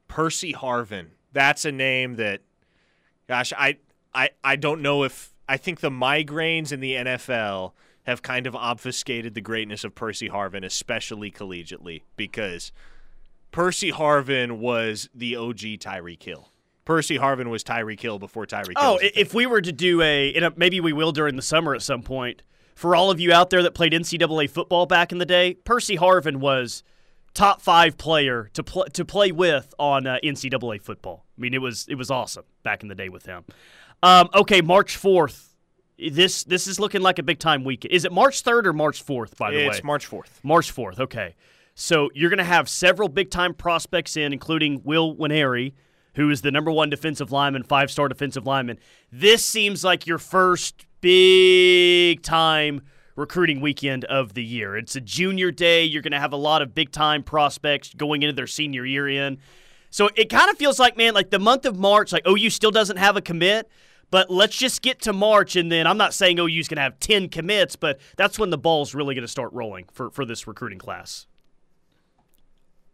[0.08, 1.08] Percy Harvin.
[1.32, 2.40] That's a name that,
[3.28, 3.78] gosh, I,
[4.14, 7.72] I, I don't know if I think the migraines in the NFL
[8.04, 12.72] have kind of obfuscated the greatness of Percy Harvin, especially collegiately, because
[13.56, 16.52] Percy Harvin was the OG Tyreek Hill.
[16.84, 18.74] Percy Harvin was Tyreek Hill before Tyreek.
[18.76, 21.80] Oh, if we were to do a, and maybe we will during the summer at
[21.80, 22.42] some point.
[22.74, 25.96] For all of you out there that played NCAA football back in the day, Percy
[25.96, 26.82] Harvin was
[27.32, 31.24] top five player to play to play with on uh, NCAA football.
[31.38, 33.46] I mean, it was it was awesome back in the day with him.
[34.02, 35.54] Um, okay, March fourth.
[35.98, 37.94] This this is looking like a big time weekend.
[37.94, 39.38] Is it March third or March fourth?
[39.38, 40.40] By the it's way, it's March fourth.
[40.42, 41.00] March fourth.
[41.00, 41.34] Okay,
[41.78, 45.74] so you're going to have several big time prospects in, including Will Nwaneri,
[46.14, 48.78] who is the number one defensive lineman, five star defensive lineman.
[49.12, 52.80] This seems like your first big time
[53.14, 54.74] recruiting weekend of the year.
[54.74, 55.84] It's a junior day.
[55.84, 59.06] You're going to have a lot of big time prospects going into their senior year
[59.06, 59.36] in.
[59.90, 62.70] So it kind of feels like, man, like the month of March, like OU still
[62.70, 63.70] doesn't have a commit,
[64.10, 65.56] but let's just get to March.
[65.56, 68.58] And then I'm not saying OU's going to have 10 commits, but that's when the
[68.58, 71.26] ball's really going to start rolling for, for this recruiting class.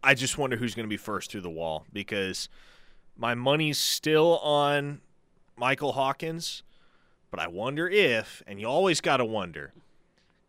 [0.03, 2.49] I just wonder who's going to be first through the wall because
[3.17, 5.01] my money's still on
[5.57, 6.63] Michael Hawkins,
[7.31, 9.73] but I wonder if, and you always got to wonder,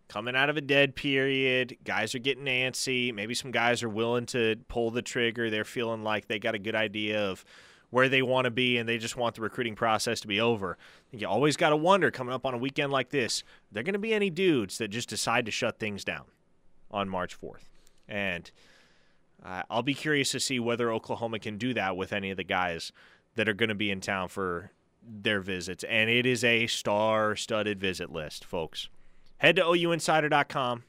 [0.08, 3.14] coming out of a dead period, guys are getting antsy.
[3.14, 5.50] Maybe some guys are willing to pull the trigger.
[5.50, 7.46] They're feeling like they got a good idea of
[7.90, 10.80] where they want to be and they just want the recruiting process to be over.
[11.12, 13.94] You always got to wonder coming up on a weekend like this, are there going
[13.94, 16.24] to be any dudes that just decide to shut things down
[16.90, 17.70] on March 4th?
[18.08, 18.50] And
[19.44, 22.44] uh, I'll be curious to see whether Oklahoma can do that with any of the
[22.44, 22.92] guys
[23.36, 24.72] that are going to be in town for
[25.06, 25.84] their visits.
[25.84, 28.90] And it is a star studded visit list, folks.
[29.38, 30.84] Head to OUinsider.com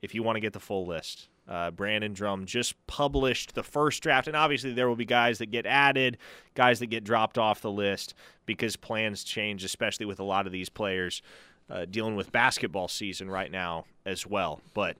[0.00, 1.28] if you want to get the full list.
[1.48, 5.52] Uh, Brandon Drumm just published the first draft, and obviously there will be guys that
[5.52, 6.18] get added,
[6.54, 8.14] guys that get dropped off the list
[8.46, 11.22] because plans change, especially with a lot of these players
[11.70, 14.60] uh, dealing with basketball season right now as well.
[14.74, 14.96] But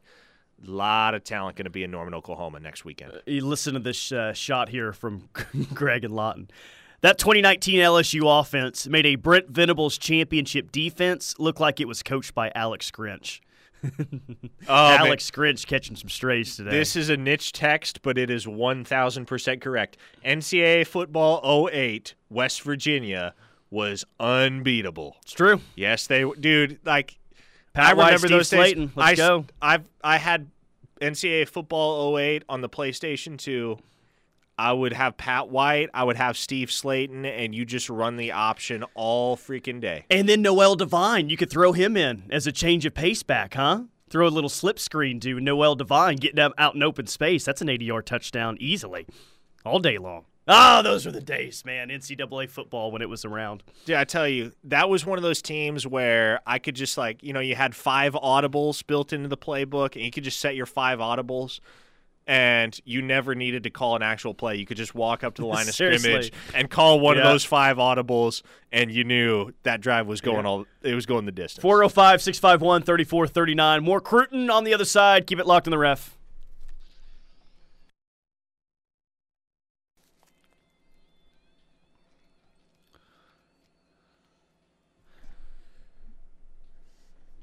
[0.64, 3.12] a lot of talent going to be in Norman, Oklahoma next weekend.
[3.12, 5.28] Uh, you listen to this uh, shot here from
[5.74, 6.50] Greg and Lawton.
[7.02, 12.34] That 2019 LSU offense made a Brent Venables championship defense look like it was coached
[12.34, 13.40] by Alex Grinch.
[13.84, 14.36] oh,
[14.68, 15.54] Alex man.
[15.54, 16.70] Grinch catching some strays today.
[16.70, 19.98] This is a niche text, but it is 1,000% correct.
[20.24, 23.34] NCAA football 08, West Virginia
[23.70, 25.16] was unbeatable.
[25.22, 25.60] It's true.
[25.74, 27.18] Yes, they dude, like
[27.76, 28.90] Pat I remember Steve those Slaton.
[28.94, 29.44] Let's I, go.
[29.60, 30.48] I've I had
[31.00, 33.78] NCAA football 08 on the PlayStation 2
[34.58, 38.32] I would have Pat White, I would have Steve Slaton, and you just run the
[38.32, 40.06] option all freaking day.
[40.08, 43.54] And then Noel Devine, you could throw him in as a change of pace back,
[43.54, 43.82] huh?
[44.08, 47.44] Throw a little slip screen to Noel Devine, getting out in open space.
[47.44, 49.06] That's an 80 yard touchdown easily,
[49.64, 50.24] all day long.
[50.48, 51.88] Ah, oh, those were the days, man.
[51.88, 53.64] NCAA football when it was around.
[53.86, 57.22] Yeah, I tell you, that was one of those teams where I could just like,
[57.22, 60.54] you know, you had five audibles built into the playbook, and you could just set
[60.54, 61.60] your five audibles
[62.26, 64.56] and you never needed to call an actual play.
[64.56, 67.22] You could just walk up to the line of scrimmage and call one yeah.
[67.22, 70.50] of those five audibles, and you knew that drive was going yeah.
[70.50, 71.62] all it was going the distance.
[71.62, 73.84] 405 651 3439.
[73.84, 75.26] More Cruton on the other side.
[75.26, 76.15] Keep it locked in the ref.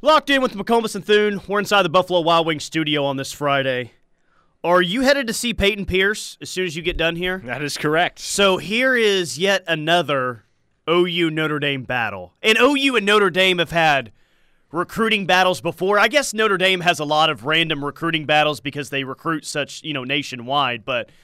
[0.04, 1.40] Locked in with McComas and Thune.
[1.48, 3.94] We're inside the Buffalo Wild Wings studio on this Friday.
[4.62, 7.42] Are you headed to see Peyton Pierce as soon as you get done here?
[7.46, 8.20] That is correct.
[8.20, 10.44] So here is yet another
[10.90, 12.34] OU Notre Dame battle.
[12.42, 14.12] And OU and Notre Dame have had
[14.74, 15.98] recruiting battles before.
[15.98, 19.84] I guess Notre Dame has a lot of random recruiting battles because they recruit such,
[19.84, 21.10] you know, nationwide, but–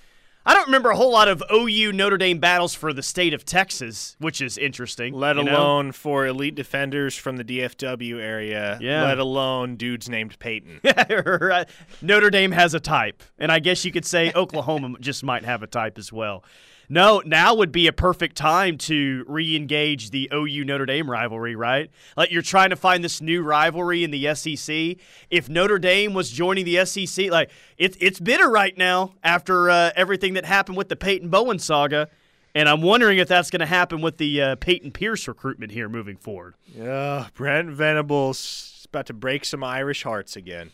[0.49, 3.45] I don't remember a whole lot of OU Notre Dame battles for the state of
[3.45, 5.13] Texas, which is interesting.
[5.13, 5.91] Let alone know?
[5.91, 8.79] for elite defenders from the DFW area.
[8.81, 9.03] Yeah.
[9.03, 10.81] Let alone dudes named Peyton.
[12.01, 15.61] Notre Dame has a type, and I guess you could say Oklahoma just might have
[15.61, 16.43] a type as well.
[16.91, 21.91] No, now would be a perfect time to re-engage the OU Notre Dame rivalry, right?
[22.17, 24.97] Like you're trying to find this new rivalry in the SEC.
[25.29, 29.91] If Notre Dame was joining the SEC, like it's it's bitter right now after uh,
[29.95, 32.09] everything that happened with the Peyton Bowen saga.
[32.55, 35.87] And I'm wondering if that's going to happen with the uh, Peyton Pierce recruitment here
[35.87, 36.55] moving forward.
[36.75, 40.71] Yeah, Brent Venables is about to break some Irish hearts again.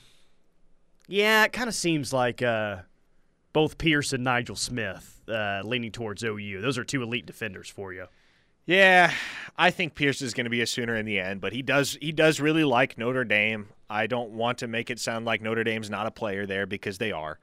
[1.08, 2.78] Yeah, it kind of seems like uh,
[3.56, 6.60] both Pierce and Nigel Smith uh, leaning towards OU.
[6.60, 8.08] Those are two elite defenders for you.
[8.66, 9.14] Yeah,
[9.58, 11.98] I think Pierce is going to be a sooner in the end, but he does
[12.02, 13.70] he does really like Notre Dame.
[13.90, 16.98] I don't want to make it sound like Notre Dame's not a player there because
[16.98, 17.40] they are.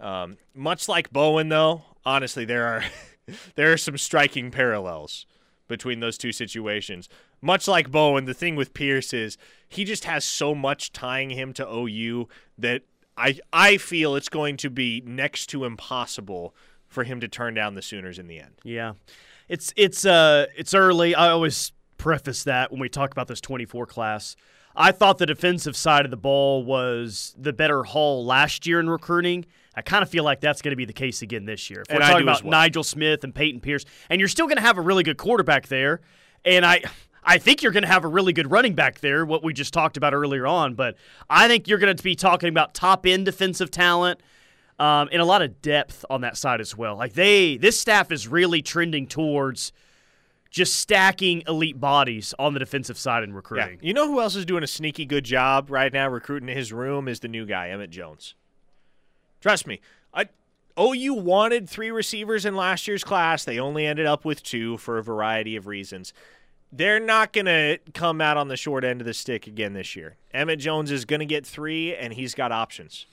[0.00, 2.84] Um, much like Bowen, though, honestly, there are
[3.54, 5.26] there are some striking parallels
[5.68, 7.08] between those two situations.
[7.40, 11.52] Much like Bowen, the thing with Pierce is he just has so much tying him
[11.52, 12.82] to OU that
[13.22, 16.54] I I feel it's going to be next to impossible
[16.88, 18.54] for him to turn down the Sooners in the end.
[18.64, 18.94] Yeah,
[19.48, 21.14] it's it's uh it's early.
[21.14, 24.34] I always preface that when we talk about this 24 class.
[24.74, 28.88] I thought the defensive side of the ball was the better haul last year in
[28.88, 29.44] recruiting.
[29.74, 31.82] I kind of feel like that's going to be the case again this year.
[31.82, 32.50] If we're And I talking about well.
[32.50, 35.68] Nigel Smith and Peyton Pierce, and you're still going to have a really good quarterback
[35.68, 36.00] there,
[36.44, 36.82] and I.
[37.24, 39.72] I think you're going to have a really good running back there, what we just
[39.72, 40.74] talked about earlier on.
[40.74, 40.96] But
[41.30, 44.20] I think you're going to be talking about top end defensive talent
[44.78, 46.96] um, and a lot of depth on that side as well.
[46.96, 49.72] Like they, this staff is really trending towards
[50.50, 53.36] just stacking elite bodies on the defensive side in Yeah.
[53.36, 53.78] recruiting.
[53.80, 56.72] You know who else is doing a sneaky good job right now recruiting in his
[56.72, 58.34] room is the new guy, Emmett Jones.
[59.40, 59.80] Trust me.
[60.12, 60.26] I
[60.78, 63.44] OU wanted three receivers in last year's class.
[63.44, 66.12] They only ended up with two for a variety of reasons.
[66.72, 69.94] They're not going to come out on the short end of the stick again this
[69.94, 70.16] year.
[70.32, 73.06] Emmett Jones is going to get three, and he's got options.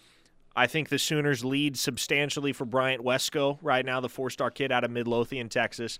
[0.55, 4.71] I think the Sooners lead substantially for Bryant Wesco right now, the four star kid
[4.71, 5.99] out of Midlothian, Texas.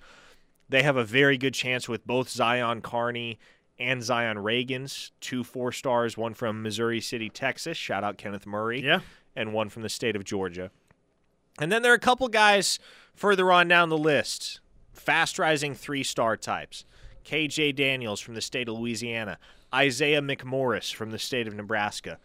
[0.69, 3.39] They have a very good chance with both Zion Kearney
[3.77, 7.77] and Zion Ragins, two four stars, one from Missouri City, Texas.
[7.77, 8.83] Shout out Kenneth Murray.
[8.83, 8.99] Yeah.
[9.35, 10.71] And one from the state of Georgia.
[11.59, 12.79] And then there are a couple guys
[13.13, 14.59] further on down the list,
[14.93, 16.85] fast rising three star types.
[17.29, 19.37] KJ Daniels from the state of Louisiana,
[19.73, 22.17] Isaiah McMorris from the state of Nebraska.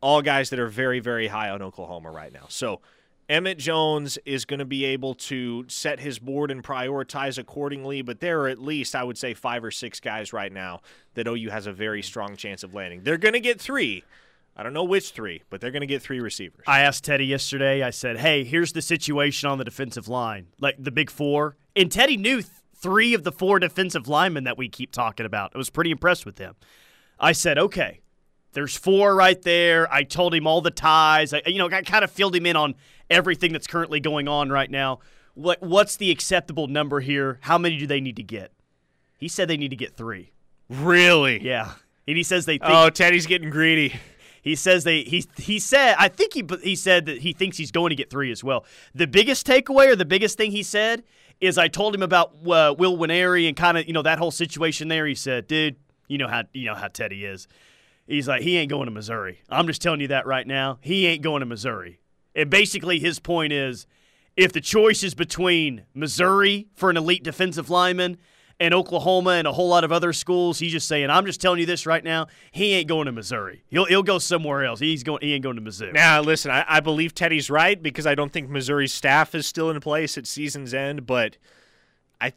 [0.00, 2.46] All guys that are very, very high on Oklahoma right now.
[2.48, 2.80] So
[3.28, 8.20] Emmett Jones is going to be able to set his board and prioritize accordingly, but
[8.20, 10.82] there are at least, I would say, five or six guys right now
[11.14, 13.02] that OU has a very strong chance of landing.
[13.02, 14.04] They're going to get three.
[14.56, 16.64] I don't know which three, but they're going to get three receivers.
[16.66, 17.82] I asked Teddy yesterday.
[17.82, 21.56] I said, "Hey, here's the situation on the defensive line, like the big four.
[21.74, 22.42] And Teddy knew
[22.82, 25.52] three of the four defensive linemen that we keep talking about.
[25.54, 26.56] I was pretty impressed with them.
[27.18, 28.00] I said, "Okay,
[28.52, 31.32] there's four right there." I told him all the ties.
[31.32, 32.74] I, you know, I kind of filled him in on
[33.08, 34.98] everything that's currently going on right now.
[35.34, 37.38] What what's the acceptable number here?
[37.42, 38.52] How many do they need to get?
[39.18, 40.32] He said they need to get three.
[40.68, 41.40] Really?
[41.40, 41.72] Yeah,
[42.08, 43.94] and he says they think Oh, Teddy's getting greedy.
[44.42, 47.70] he says they he he said I think he he said that he thinks he's
[47.70, 48.64] going to get three as well.
[48.94, 51.04] The biggest takeaway or the biggest thing he said
[51.42, 54.30] is I told him about uh, Will Nwaneri and kind of you know that whole
[54.30, 55.06] situation there.
[55.06, 55.76] He said, "Dude,
[56.08, 57.48] you know how you know how Teddy is."
[58.06, 59.42] He's like, he ain't going to Missouri.
[59.48, 60.78] I'm just telling you that right now.
[60.80, 62.00] He ain't going to Missouri.
[62.34, 63.86] And basically, his point is,
[64.36, 68.18] if the choice is between Missouri for an elite defensive lineman
[68.62, 71.58] and Oklahoma and a whole lot of other schools, he's just saying, I'm just telling
[71.58, 72.28] you this right now.
[72.52, 73.64] He ain't going to Missouri.
[73.66, 74.78] He'll he'll go somewhere else.
[74.78, 75.18] He's going.
[75.20, 75.90] He ain't going to Missouri.
[75.90, 79.68] Now, listen, I, I believe Teddy's right because I don't think Missouri's staff is still
[79.68, 81.38] in place at season's end, but
[82.20, 82.32] I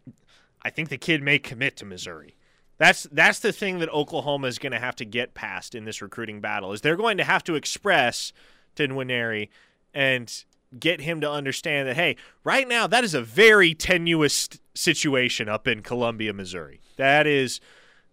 [0.64, 2.36] I think the kid may commit to Missouri.
[2.80, 6.02] That's that's the thing that Oklahoma is going to have to get past in this
[6.02, 8.34] recruiting battle is they're going to have to express
[8.78, 9.50] to Nwaneri
[9.94, 10.44] and
[10.80, 15.68] get him to understand that hey, right now that is a very tenuous situation up
[15.68, 16.82] in Columbia, Missouri.
[16.98, 17.60] That is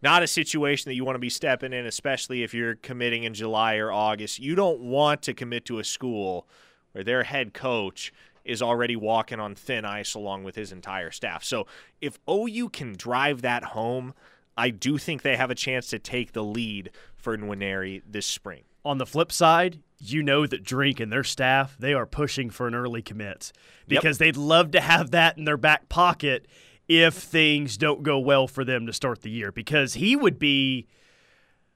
[0.02, 3.34] not a situation that you want to be stepping in, especially if you're committing in
[3.34, 4.40] July or August.
[4.40, 6.46] You don't want to commit to a school
[6.92, 8.12] where their head coach
[8.44, 11.44] is already walking on thin ice along with his entire staff.
[11.44, 11.66] So
[12.00, 14.14] if OU can drive that home,
[14.56, 18.64] I do think they have a chance to take the lead for Nwaneri this spring.
[18.84, 22.66] On the flip side, you know that Drink and their staff, they are pushing for
[22.66, 23.52] an early commit
[23.86, 24.00] Yep.
[24.02, 26.46] because they'd love to have that in their back pocket
[26.88, 30.86] if things don't go well for them to start the year because he would be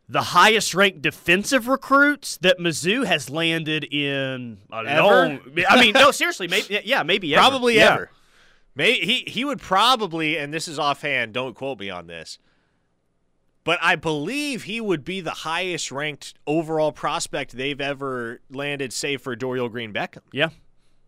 [0.09, 5.03] the highest ranked defensive recruits that Mizzou has landed in a Ever?
[5.03, 7.41] long I mean no seriously maybe yeah maybe ever.
[7.49, 7.95] Probably Yeah.
[7.95, 8.11] ever.
[8.75, 12.39] May he he would probably, and this is offhand, don't quote me on this,
[13.67, 19.21] but I believe he would be the highest ranked overall prospect they've ever landed, save
[19.21, 20.21] for Dorial Green Beckham.
[20.33, 20.51] Yeah,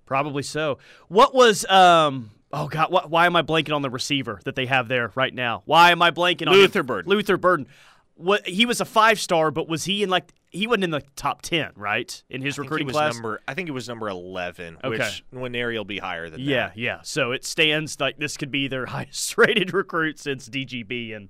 [0.04, 0.78] probably so.
[1.06, 2.32] What was um?
[2.52, 5.32] Oh God, wh- why am I blanking on the receiver that they have there right
[5.32, 5.62] now?
[5.66, 6.60] Why am I blanking on him?
[6.60, 7.08] Luther Burden.
[7.10, 7.68] Luther Burden.
[8.16, 11.02] What he was a five star, but was he in like he wasn't in the
[11.14, 12.20] top ten, right?
[12.28, 13.14] In his I recruiting was class.
[13.14, 13.40] number.
[13.46, 14.88] I think it was number eleven, Okay.
[14.88, 16.76] which Nwaneri will be higher than yeah, that.
[16.76, 17.00] Yeah, yeah.
[17.04, 21.28] So it stands like this could be their highest rated recruit since DGB, and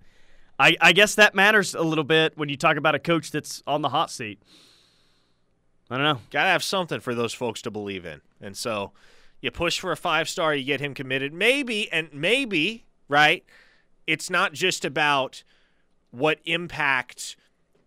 [0.58, 3.62] I, I guess that matters a little bit when you talk about a coach that's
[3.66, 4.42] on the hot seat.
[5.90, 6.20] I don't know.
[6.30, 8.92] Got to have something for those folks to believe in, and so
[9.40, 11.32] you push for a five star, you get him committed.
[11.32, 13.44] Maybe and maybe right.
[14.06, 15.44] It's not just about
[16.10, 17.36] what impact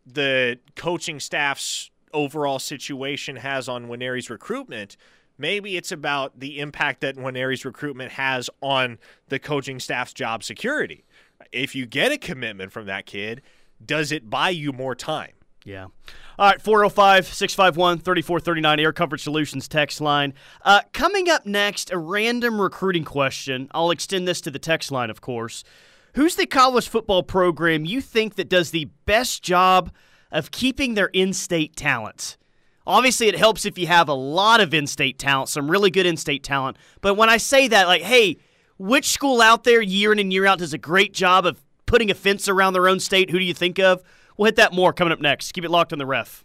[0.06, 4.98] the coaching staff's overall situation has on Nwaneri's recruitment.
[5.38, 9.00] Maybe it's about the impact that Nwaneri's recruitment has on
[9.30, 11.04] the coaching staff's job security.
[11.52, 13.41] If you get a commitment from that kid,
[13.84, 15.32] does it buy you more time?
[15.64, 15.88] Yeah.
[16.39, 20.34] All right, 405 651 3439 Air Comfort Solutions text line.
[20.64, 23.70] Uh, coming up next, a random recruiting question.
[23.72, 25.64] I'll extend this to the text line, of course.
[26.16, 29.91] Who's the college football program you think that does the best job
[30.32, 32.38] of keeping their in state talent?
[32.88, 36.08] Obviously, it helps if you have a lot of in state talent, some really good
[36.08, 36.78] in state talent.
[37.02, 38.38] But when I say that, like, hey,
[38.82, 42.10] which school out there year in and year out does a great job of putting
[42.10, 43.30] a fence around their own state?
[43.30, 44.02] Who do you think of?
[44.38, 45.52] We'll hit that more coming up next.
[45.52, 46.44] Keep it locked on the ref.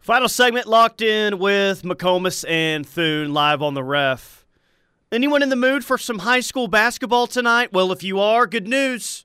[0.00, 4.44] Final segment locked in with McComas and Thune live on the ref.
[5.12, 7.72] Anyone in the mood for some high school basketball tonight?
[7.72, 9.24] Well, if you are, good news.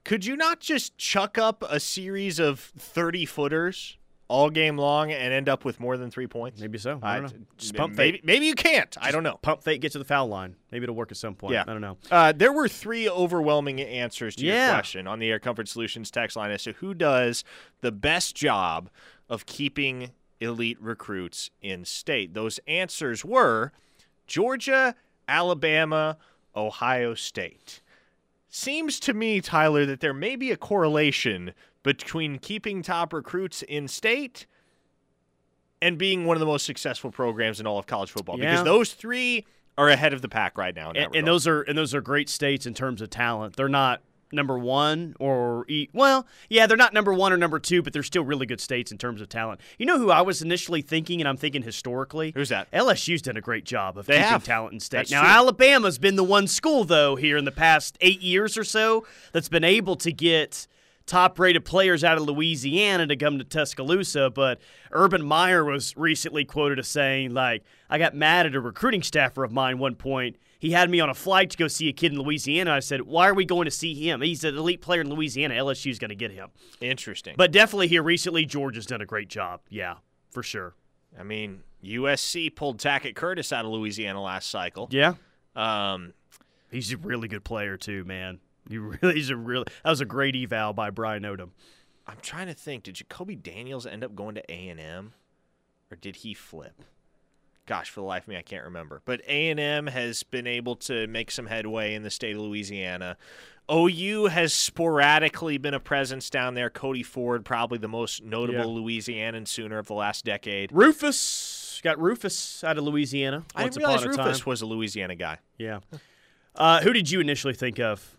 [0.04, 3.96] could you not just chuck up a series of thirty footers
[4.28, 6.60] all game long and end up with more than three points?
[6.60, 6.98] Maybe so.
[7.02, 7.46] I don't know.
[7.58, 8.24] Just pump maybe, fake.
[8.24, 8.96] maybe you can't.
[9.00, 9.38] I don't know.
[9.42, 10.56] Pump fake, get to the foul line.
[10.70, 11.54] Maybe it'll work at some point.
[11.54, 11.62] Yeah.
[11.66, 11.98] I don't know.
[12.10, 14.66] Uh, there were three overwhelming answers to Yeah.
[14.66, 17.44] your question on the Air Comfort Solutions text line as to who does
[17.82, 18.88] the best job
[19.28, 22.34] of keeping elite recruits in state.
[22.34, 23.72] Those answers were
[24.26, 24.94] Georgia,
[25.28, 26.16] Alabama,
[26.56, 27.80] Ohio State.
[28.48, 33.88] Seems to me, Tyler, that there may be a correlation between keeping top recruits in
[33.88, 34.46] state
[35.80, 38.38] and being one of the most successful programs in all of college football.
[38.38, 38.52] Yeah.
[38.52, 39.44] Because those three
[39.76, 40.92] are ahead of the pack right now.
[40.94, 43.56] And, and those are and those are great states in terms of talent.
[43.56, 44.02] They're not
[44.34, 48.02] number one or e- well, yeah, they're not number one or number two, but they're
[48.02, 49.60] still really good states in terms of talent.
[49.78, 52.32] You know who I was initially thinking, and I'm thinking historically.
[52.34, 52.70] Who's that?
[52.70, 54.44] LSU's done a great job of They keeping have.
[54.44, 54.98] talent in state.
[54.98, 55.30] That's now true.
[55.30, 59.48] Alabama's been the one school though here in the past eight years or so that's
[59.48, 60.66] been able to get
[61.06, 64.30] top-rated players out of Louisiana to come to Tuscaloosa.
[64.30, 69.02] But Urban Meyer was recently quoted as saying, like, I got mad at a recruiting
[69.02, 70.36] staffer of mine one point.
[70.58, 72.70] He had me on a flight to go see a kid in Louisiana.
[72.72, 74.20] I said, "Why are we going to see him?
[74.20, 75.54] He's an elite player in Louisiana.
[75.56, 76.50] LSU's going to get him."
[76.80, 77.34] Interesting.
[77.36, 79.60] But definitely here recently, Georgia's done a great job.
[79.68, 79.96] Yeah,
[80.30, 80.74] for sure.
[81.18, 84.86] I mean, USC pulled Tackett Curtis out of Louisiana last cycle.
[84.92, 85.14] Yeah,
[85.56, 86.14] Um,
[86.70, 88.38] he's a really good player too, man.
[88.68, 89.64] He really, he's a really.
[89.84, 91.50] That was a great eval by Brian Odom.
[92.06, 92.84] I'm trying to think.
[92.84, 95.14] Did Jacoby Daniels end up going to A and M,
[95.90, 96.82] or did he flip?
[97.64, 99.02] Gosh, for the life of me, I can't remember.
[99.04, 102.42] But A and M has been able to make some headway in the state of
[102.42, 103.16] Louisiana.
[103.70, 106.68] OU has sporadically been a presence down there.
[106.68, 110.72] Cody Ford, probably the most notable Louisianan Sooner of the last decade.
[110.72, 113.44] Rufus got Rufus out of Louisiana.
[113.54, 114.50] I once didn't realize upon a Rufus time.
[114.50, 115.38] was a Louisiana guy.
[115.56, 115.80] Yeah.
[116.56, 118.16] Uh, who did you initially think of?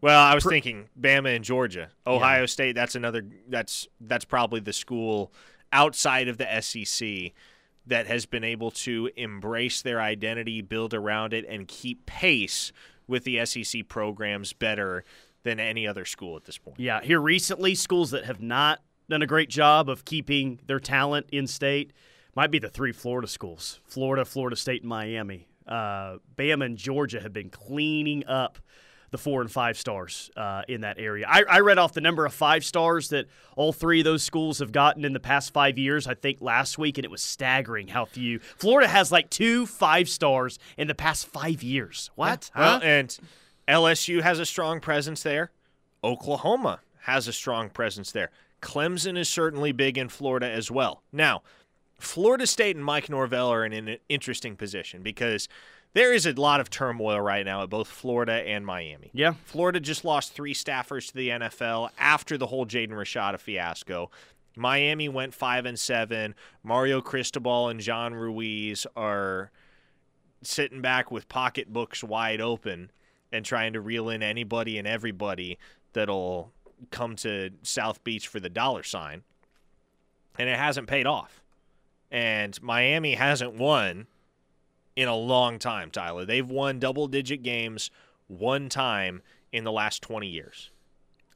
[0.00, 1.90] Well, I was thinking Bama and Georgia.
[2.06, 5.32] Ohio State, that's another that's that's probably the school
[5.72, 7.32] outside of the SEC
[7.86, 12.72] that has been able to embrace their identity, build around it and keep pace
[13.06, 15.04] with the SEC programs better
[15.44, 16.80] than any other school at this point.
[16.80, 21.26] Yeah, here recently, schools that have not done a great job of keeping their talent
[21.30, 21.92] in state
[22.34, 25.48] might be the three Florida schools Florida, Florida State, and Miami.
[25.66, 28.58] Uh, Bama and Georgia have been cleaning up
[29.10, 31.26] the four and five stars uh, in that area.
[31.28, 33.26] I, I read off the number of five stars that
[33.56, 36.78] all three of those schools have gotten in the past five years, I think last
[36.78, 38.38] week, and it was staggering how few.
[38.38, 42.10] Florida has like two five stars in the past five years.
[42.14, 42.50] What?
[42.56, 42.80] Well, Huh?
[42.84, 43.18] and
[43.68, 45.50] LSU has a strong presence there.
[46.04, 48.30] Oklahoma has a strong presence there.
[48.62, 51.02] Clemson is certainly big in Florida as well.
[51.12, 51.42] Now,
[51.98, 55.48] Florida State and Mike Norvell are in an interesting position because
[55.94, 59.10] there is a lot of turmoil right now at both Florida and Miami.
[59.14, 59.34] yeah.
[59.44, 64.10] Florida just lost three staffers to the NFL after the whole Jaden Rashada fiasco.
[64.56, 66.34] Miami went five and seven.
[66.62, 69.50] Mario Cristobal and John Ruiz are
[70.42, 72.90] sitting back with pocketbooks wide open
[73.32, 75.58] and trying to reel in anybody and everybody
[75.92, 76.52] that'll
[76.90, 79.22] come to South Beach for the dollar sign.
[80.38, 81.42] And it hasn't paid off.
[82.10, 84.06] And Miami hasn't won
[84.96, 86.24] in a long time, Tyler.
[86.24, 87.90] They've won double digit games
[88.26, 89.22] one time
[89.52, 90.70] in the last 20 years.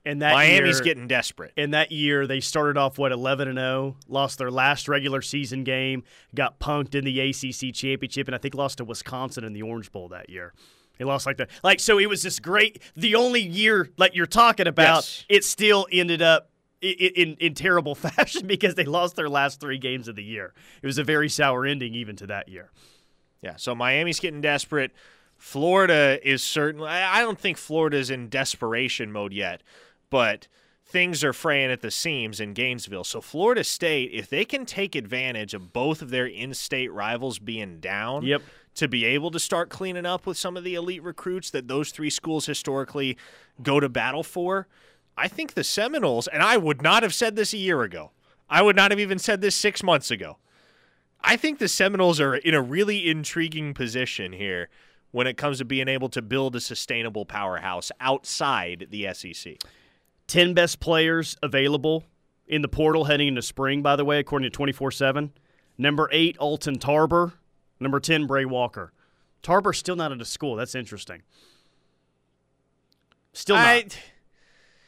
[0.04, 1.52] And that Miami's year, getting desperate.
[1.58, 5.62] in that year they started off what 11 and 0, lost their last regular season
[5.62, 6.04] game,
[6.34, 9.92] got punked in the ACC championship, and I think lost to Wisconsin in the Orange
[9.92, 10.54] Bowl that year.
[10.98, 11.98] They lost like that, like so.
[11.98, 12.82] It was this great.
[12.96, 15.24] The only year like you're talking about, Yes.
[15.28, 16.50] it still ended up
[16.82, 20.24] i- i- in in terrible fashion because they lost their last three games of the
[20.24, 20.54] year.
[20.82, 22.70] It was a very sour ending even to that year.
[23.42, 24.92] Yeah, so Miami's getting desperate.
[25.36, 26.88] Florida is certainly.
[26.88, 29.62] I don't think Florida's in desperation mode yet,
[30.10, 30.48] but
[30.86, 33.04] things are fraying at the seams in Gainesville.
[33.04, 37.78] So Florida State, if they can take advantage of both of their in-state rivals being
[37.80, 38.42] down, Yep.
[38.74, 41.90] to be able to start cleaning up with some of the elite recruits that those
[41.90, 43.16] three schools historically
[43.62, 44.66] go to battle for,
[45.16, 48.10] I think the Seminoles, and I would not have said this a year ago.
[48.50, 50.38] I would not have even said this six months ago.
[51.22, 54.68] I think the Seminoles are in a really intriguing position here
[55.10, 59.56] when it comes to being able to build a sustainable powerhouse outside the SEC.
[60.28, 62.04] 10 best players available
[62.46, 65.32] in the portal heading into spring, by the way, according to 24 7.
[65.76, 67.32] Number eight, Alton Tarber.
[67.80, 68.92] Number 10, Bray Walker.
[69.42, 70.54] Tarber's still not at a school.
[70.56, 71.22] That's interesting.
[73.32, 73.64] Still not.
[73.66, 73.86] I,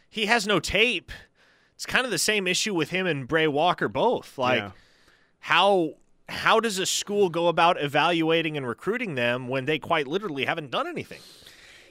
[0.08, 1.10] he has no tape.
[1.74, 4.36] It's kind of the same issue with him and Bray Walker both.
[4.36, 4.70] Like Yeah.
[5.40, 5.94] how
[6.32, 10.70] how does a school go about evaluating and recruiting them when they quite literally haven't
[10.70, 11.20] done anything?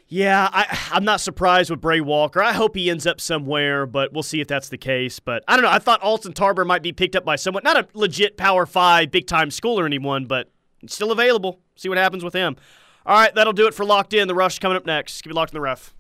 [0.08, 2.44] Yeah, I, I'm not surprised with Bray Walker.
[2.44, 5.22] I hope he ends up somewhere, but we'll see if that's the case.
[5.22, 5.72] But I don't know.
[5.72, 9.10] I thought Alton Tarber might be picked up by someone, not a legit Power Five
[9.10, 10.52] big time school or anyone, but
[10.86, 11.62] still available.
[11.78, 12.58] See what happens with him.
[13.06, 14.28] All right, that'll do it for Locked In.
[14.28, 15.22] The Rush coming up next.
[15.22, 15.94] Keep it locked in the ref.